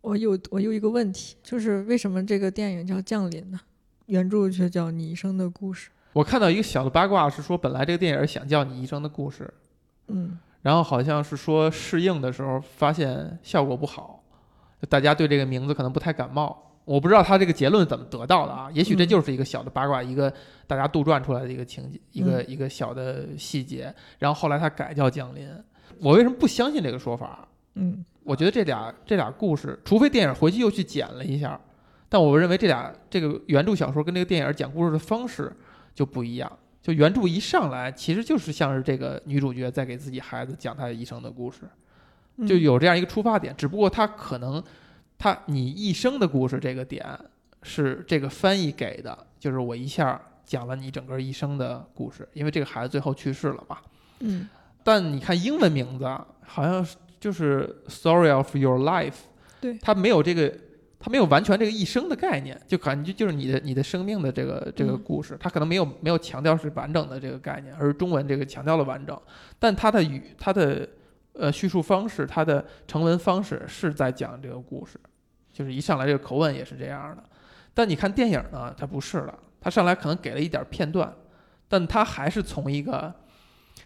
[0.00, 3.60] 我有我有一个问题，就是为什么这个电影叫《降临》呢？
[4.06, 5.90] 原著却叫《你一生的故事》。
[6.14, 9.52] 我看到一个小的八卦是说，本来这个电影想叫你一生的故事，
[10.08, 14.24] 嗯然后好像是说试映的时候发现效果不好，
[14.88, 16.72] 大家对这个名字可能不太感冒。
[16.86, 18.70] 我不知道他这个结论怎么得到的啊？
[18.72, 20.32] 也许这嗯就是一个小的八卦，一个
[20.66, 23.94] 大家杜撰出来的一个情节，一个嗯一个小的细节。
[24.18, 25.46] 然后后来他改叫降临。
[26.00, 27.46] 我为什么不相信这个说法？
[27.74, 31.60] 嗯我觉得这俩这俩故事，除非电影回去又去剪了一下，
[32.08, 35.52] 但我认为这俩这个原著小说跟这个电影讲故事的方式
[35.94, 36.50] 就不一样。
[36.82, 41.60] 就原著一上来，其实就是像是这个女主角在给自己孩子讲她一生的故事，
[42.36, 43.54] 嗯就有这样一个出发点。
[43.56, 44.62] 只不过她可能，
[45.16, 47.06] 她你一生的故事这个点
[47.62, 53.78] 是这个翻译给的，就是我一下讲了你整个一生的故事，因为这个孩子最后去世了嘛。
[54.20, 54.48] 嗯
[54.86, 59.14] 但你看英文名字啊好像是就是 Story of Your Life，
[59.60, 59.76] 对。
[59.82, 60.56] 它没有这个，
[61.00, 69.20] 它没有完全这个一生的概念，就感觉就是你的你的生命的这个这个嗯故事，它可能没有没有强调是完整的这个概念，而中文这个强调了完整，
[69.58, 70.88] 但它的语它的
[71.32, 75.00] 呃叙述方式，它的成文方式是在讲这个故事，
[75.52, 77.24] 就是一上来这个口吻也是这样的，
[77.74, 81.12] 但你看电影呢，它不是了，它上来可能给了一点片段，
[81.66, 83.12] 但它还是从一个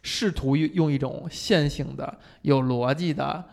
[0.03, 3.45] 试图用用一种线性的、有逻辑的、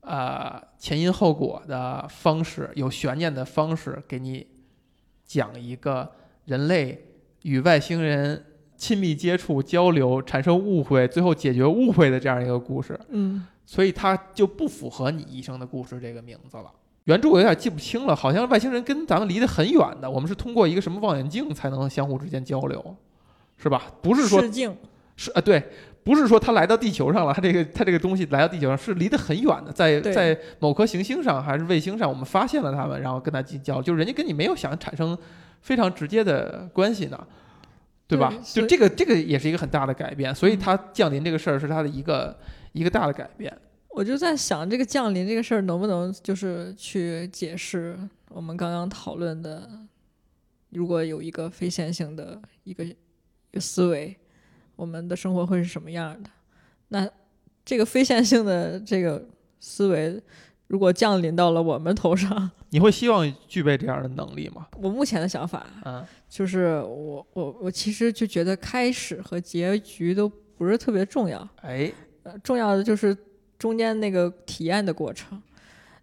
[0.00, 4.46] 呃前因后果的方式，有悬念的方式，给你
[5.24, 6.12] 讲一个
[6.44, 7.06] 人类
[7.42, 8.44] 与外星人
[8.76, 12.98] 亲密接触、交流、产生误会，最后解决误会的这样一个故事。
[13.08, 16.70] 嗯所以它就不符合你一生的故事这个名字了。
[17.04, 22.96] 原著我有点记不清了，好像外星人跟咱们离得很远的，我们是通过一个什么望远镜才能相互之间交流，
[23.56, 23.90] 是吧？
[24.02, 24.76] 不是说试镜
[25.16, 25.62] 是啊，对，
[26.04, 35.16] 不是说他来到地球上了，他这个他这个东西来到地球上是离得很远的，在在某颗行星上还是卫星上，我们发现了他们，然后跟他进交，就是人家跟你没有想产生
[35.62, 37.26] 非常直接的关系呢，
[38.06, 38.28] 对吧？
[38.30, 42.36] 对就这个这个也是一个很大的改变，所以嗯他降临这个事儿是他的一个
[42.72, 43.56] 一个大的改变。
[43.88, 47.96] 我就在想，这个降临这个事儿能不能就是去解释
[48.28, 49.70] 我们刚刚讨论的，
[50.70, 52.94] 如果有一个非线性的一个一
[53.52, 54.16] 个思维，
[54.76, 56.30] 我们的生活会是什么样的？
[56.88, 57.08] 那
[57.64, 59.26] 这个非线性的这个
[59.60, 60.20] 思维，
[60.66, 64.66] 如果降临到了我们头上， 你会希望具备这样的能力吗？
[64.80, 71.90] 我目前的想法嗯，就是我我我其实就觉得开始和结局都不是特别重要，哎，
[72.24, 73.16] 呃，重要的就是
[73.58, 75.40] 中间那个体验的过程。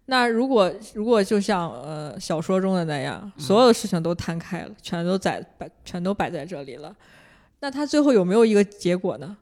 [0.06, 6.94] 那如果如果就像呃小说中的那样，所有的事情都摊开了，全都在摆，全都摆在这里了，
[7.62, 9.36] 那他最后有没有一个结果呢？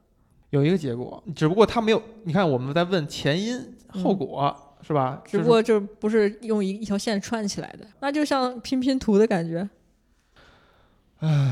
[0.51, 1.99] 有一个结果，只不过他没有。
[2.23, 3.59] 你看，我们在问前因
[3.89, 5.19] 后果，是吧？
[5.25, 9.67] 就是只不过就不是用一一条线串起来的，那就像拼拼图的感觉。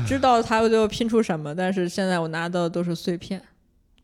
[0.06, 3.42] 知道他最后拼出什么，但是现在我拿到的都是碎片。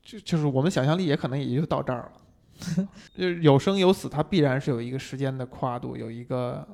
[0.03, 2.89] 就就是我们想象力也可能也就到这儿了。
[3.17, 6.67] 就是有生有死，它必然是有一个时间的跨度，有一个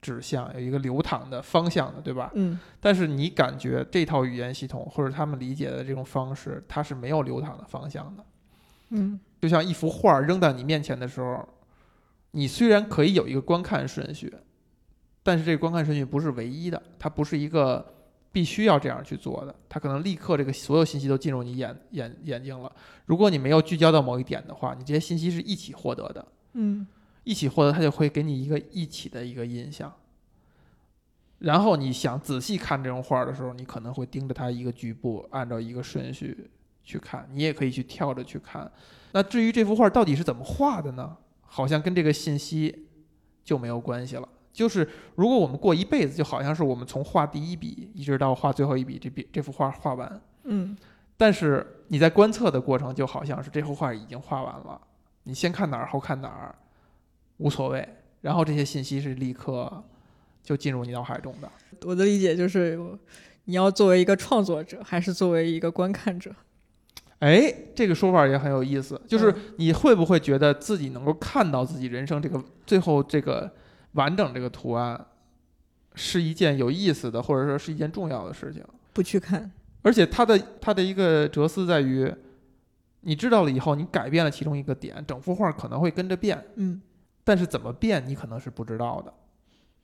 [0.00, 2.30] 指向，有一个流淌的方向的，对吧？
[2.34, 8.24] 嗯但是你感觉这套语言系统或者他们理解的这种方式，它是没有流淌的方向的。
[8.90, 11.46] 嗯就像一幅画扔到你面前的时候，
[12.32, 14.32] 你虽然可以有一个观看顺序，
[15.22, 17.94] 但是这个观看顺序不是唯一的，它不是一个
[18.32, 22.70] 必须要这样去做的，它可能立刻这个所有信息都进入你眼眼眼睛了。
[23.06, 26.86] 如果你没有聚焦到某一点的话，你这些信息是一起获得的，嗯
[27.24, 29.92] 一起获得，它就会给你一个一起的一个印象。
[31.38, 36.50] 然后你想仔细看这种画儿的时候，你可能会盯着它一个局部，按照一个顺序
[36.84, 37.26] 去看。
[37.32, 38.70] 你也可以去跳着去看。
[39.12, 41.16] 那至于这幅画到底是怎么画的呢？
[41.40, 42.86] 好像跟这个信息
[43.42, 44.28] 就没有关系了。
[44.52, 50.20] 就是如果我们过一辈子，就好像是我们从画第一笔一直到画最后一笔，这笔这幅画画完。
[50.44, 50.76] 嗯
[51.16, 54.80] 但是你在观测的过程，就好像是这幅画已经画完了，
[55.24, 56.54] 你先看哪儿后看哪儿，
[57.40, 57.86] 无所谓。
[58.20, 59.82] 然后这些信息是立刻
[60.42, 61.50] 就进入你脑海中的。
[61.84, 62.78] 我的理解就是，
[63.46, 66.30] 你要作为一个创作者，还是作为一个观看者？
[67.20, 73.50] 哎，这个说法也很有意思，就是嗯你会不会觉得自己能够看到自己人生这个最后这个
[73.92, 74.98] 完整这个图案，
[75.94, 78.64] 是一件有意思的，或者说是一件重要的事情？
[78.92, 79.50] 不去看，
[79.82, 82.10] 而且它的它的一个哲思在于，
[83.00, 86.80] 你知道了以后，你改变了其中一个点，整幅画可能会跟着变，嗯
[87.24, 89.12] 但是怎么变你可能是不知道的。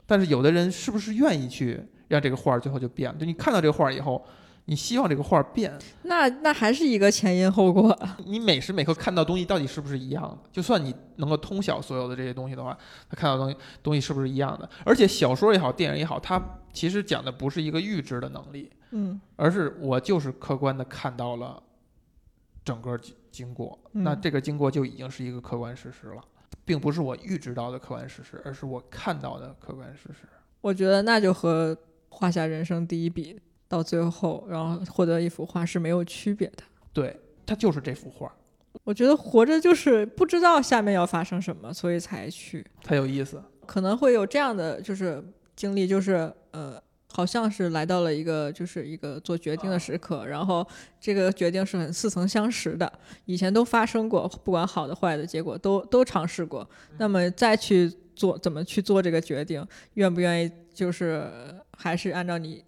[0.07, 3.19] 但是有的人是不是愿意去让这个画儿最后就变了？
[3.19, 4.25] 就你看到这个画儿以后，
[4.67, 7.97] 你希望这个画儿变，那那还是一个前因后果。
[8.25, 10.39] 你每时每刻看到东西到底是不是一样的？
[10.53, 12.77] 就算你能够通晓所有的这些东西的话，
[13.09, 14.69] 他看到东西东西是不是一样的？
[14.85, 16.41] 而且小说也好，电影也好，它
[16.73, 21.61] 其实讲的不是一个预知的能力，嗯而是我就是客观的看到了
[22.65, 26.23] 整个经经过，嗯那这个经过就已经是一个客观事实了，
[26.67, 30.27] 并不是我预知到的客观事实，而是我看到的客观事实。
[30.61, 31.75] 我觉得那就和
[32.11, 36.65] 画下人生第一笔到最后，然后获得一幅画是没有区别的。
[36.93, 38.31] 对，它就是这幅画，
[38.83, 42.67] 我觉得活着就是不知道下面要发生什么，所以才去。
[42.83, 43.41] 它有意思。
[43.65, 45.23] 可能会有这样的就是
[45.55, 50.67] 经历，就是呃，好像是来到了一个就是一个做决定的时刻，然后
[51.01, 52.93] 这个决定是很似曾相识的，
[53.25, 56.69] 以前都发生过，不管好的坏的结果都都尝试过。
[56.99, 61.31] 那么再去做怎么去做这个决定，愿不愿意就是
[61.77, 62.63] 还是按照你。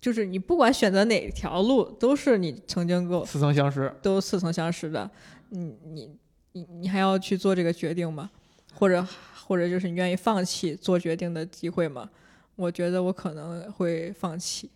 [0.00, 5.10] 就是你不管选择哪条路，都是你曾经过似曾相识，都似曾相识的，
[5.50, 6.16] 你你
[6.52, 8.30] 你你还要去做这个决定吗？
[8.72, 9.06] 或者
[9.44, 12.08] 或者就是你愿意放弃做决定的机会吗？
[12.60, 14.68] 我觉得我可能会放弃，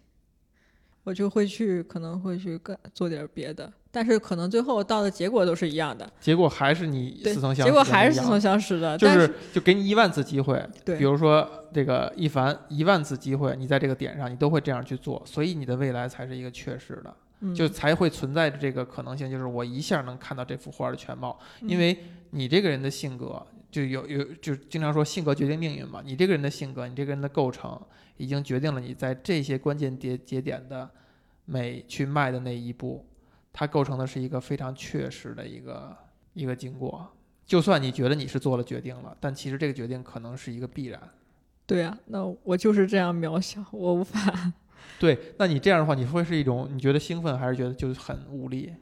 [1.02, 8.40] 我就会去可能会去干做点别的，但是可能最后到的结果都是一样的，结果还是你似曾，相识，结果还是似曾。
[8.40, 10.96] 相识的，就是就给你一万次机会，对。
[10.96, 17.54] 比如说这个一凡一万次机会，你在这个点上你都会这样去做，所以你的未来才是一个确实的，嗯。
[17.54, 21.68] 就才会存在着这个可能性，就是我一下能看到这幅画的全貌，嗯。
[21.68, 21.94] 因为
[22.30, 27.76] 你这个人的性格就有有就经常说性格决定命运嘛，你这个人的性格，你这个人的构成
[28.18, 30.88] 已经决定了你在这些关键节节点的
[31.44, 33.04] 每去迈的那一步，
[33.52, 35.96] 它构成的是一个非常确实的一个
[36.34, 37.04] 一个经过。
[37.44, 41.00] 就算你觉得你是做了决定了，但其实这个决定可能是一个必然。
[41.66, 44.52] 对啊、那我就是这样渺小，我无法。
[45.00, 48.72] 对，那你这样的话，你会是一种你觉得兴奋，还是觉得就是很无力？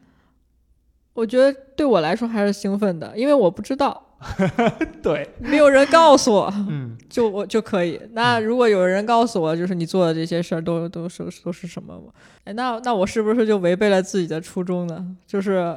[1.15, 4.12] 我觉得对我来说还是兴奋的，因为我不知道，
[5.03, 8.01] 对，没有人告诉我，嗯，就我就可以。
[8.13, 12.01] 那如果有人告诉我，就是你做的这些事儿都都是都是什么？
[12.45, 15.17] 哎，那那我是不是就违背了自己的初衷呢？
[15.27, 15.77] 就是，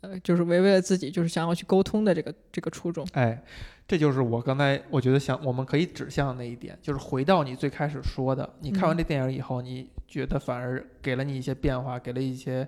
[0.00, 3.06] 呃，就是违背了自己就是想要去沟通的这个这个初衷。
[3.12, 3.42] 哎，
[3.86, 12.66] 这就是我刚才我觉得想我们可以指向那一点，就是回到你最开始说的，你看完嗯这电影以后，你觉得反而给了你一些变化，给了一些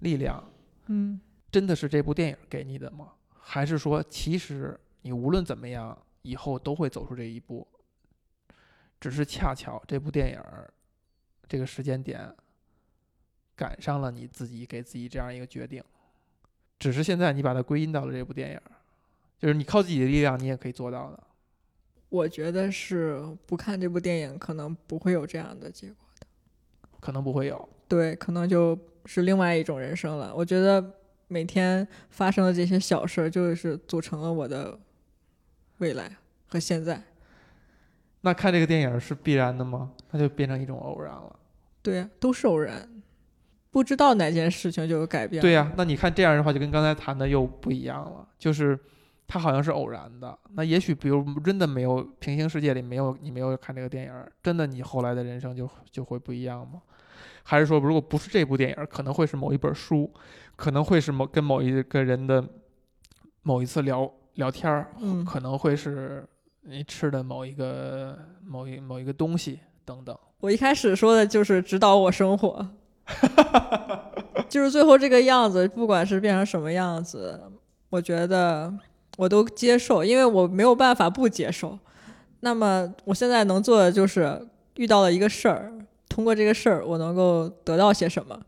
[0.00, 0.42] 力量，
[0.86, 1.20] 嗯，
[1.50, 3.06] 真的是这部电影给你的吗？
[3.48, 7.64] 还是说，其实你无论怎么样，以后都会走出这一步，
[8.98, 10.68] 只是恰巧这部电影儿
[11.48, 12.34] 这个时间点
[13.54, 15.80] 赶上了你自己给自己这样一个决定，
[16.76, 18.72] 只是现在你把它归因到了这部电影儿，
[19.38, 21.22] 就是你靠自己的力量，你也可以做到的。
[22.08, 26.26] 我觉得是不看这部电影可能不会有这样的结果的。
[26.98, 30.34] 可能不会有，对，可能就是另外一种人生了。
[30.34, 30.82] 我觉得
[31.28, 34.78] 每天发生的这些小事儿，就是组成了我的
[35.78, 36.10] 未来
[36.46, 37.02] 和现在。
[38.20, 39.92] 那看这个电影是必然的吗？
[40.10, 41.38] 那就变成一种偶然了。
[41.82, 42.88] 对呀，都是偶然，
[43.70, 45.40] 不知道哪件事情就有改变。
[45.40, 48.78] 对呀、那你看这样的话，就跟刚才谈的又不一样了，就是
[49.28, 50.36] 它好像是偶然的。
[50.54, 54.12] 那也许，比如真的没有平行世界里没有你没有看这个电影，
[54.42, 56.82] 真的你后来的人生就就会不一样吗？
[57.42, 60.12] 还是说，如果不是这部电影，可能会是某一本书，
[60.56, 62.44] 可能会是某跟某一个人的
[63.42, 66.26] 某一次聊聊天儿，嗯可能会是
[66.62, 70.16] 你吃的某一个某一某一个东西等等。
[70.40, 72.68] 我一开始说的就是指导我生活，
[74.48, 77.40] 就是最后这个样子，不管是变成什么样子，
[77.88, 78.72] 我觉得
[79.16, 81.78] 我都接受，因为我没有办法不接受。
[82.40, 84.46] 那么我现在能做的就是
[84.76, 85.72] 遇到了一个事儿，
[86.16, 88.40] 通过这个事儿，我能够得到些什么，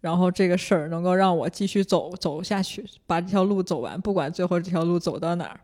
[0.00, 5.58] 然后这个事儿能够让我继续走走下去，把这条路走完，不管最后这条路走到哪儿。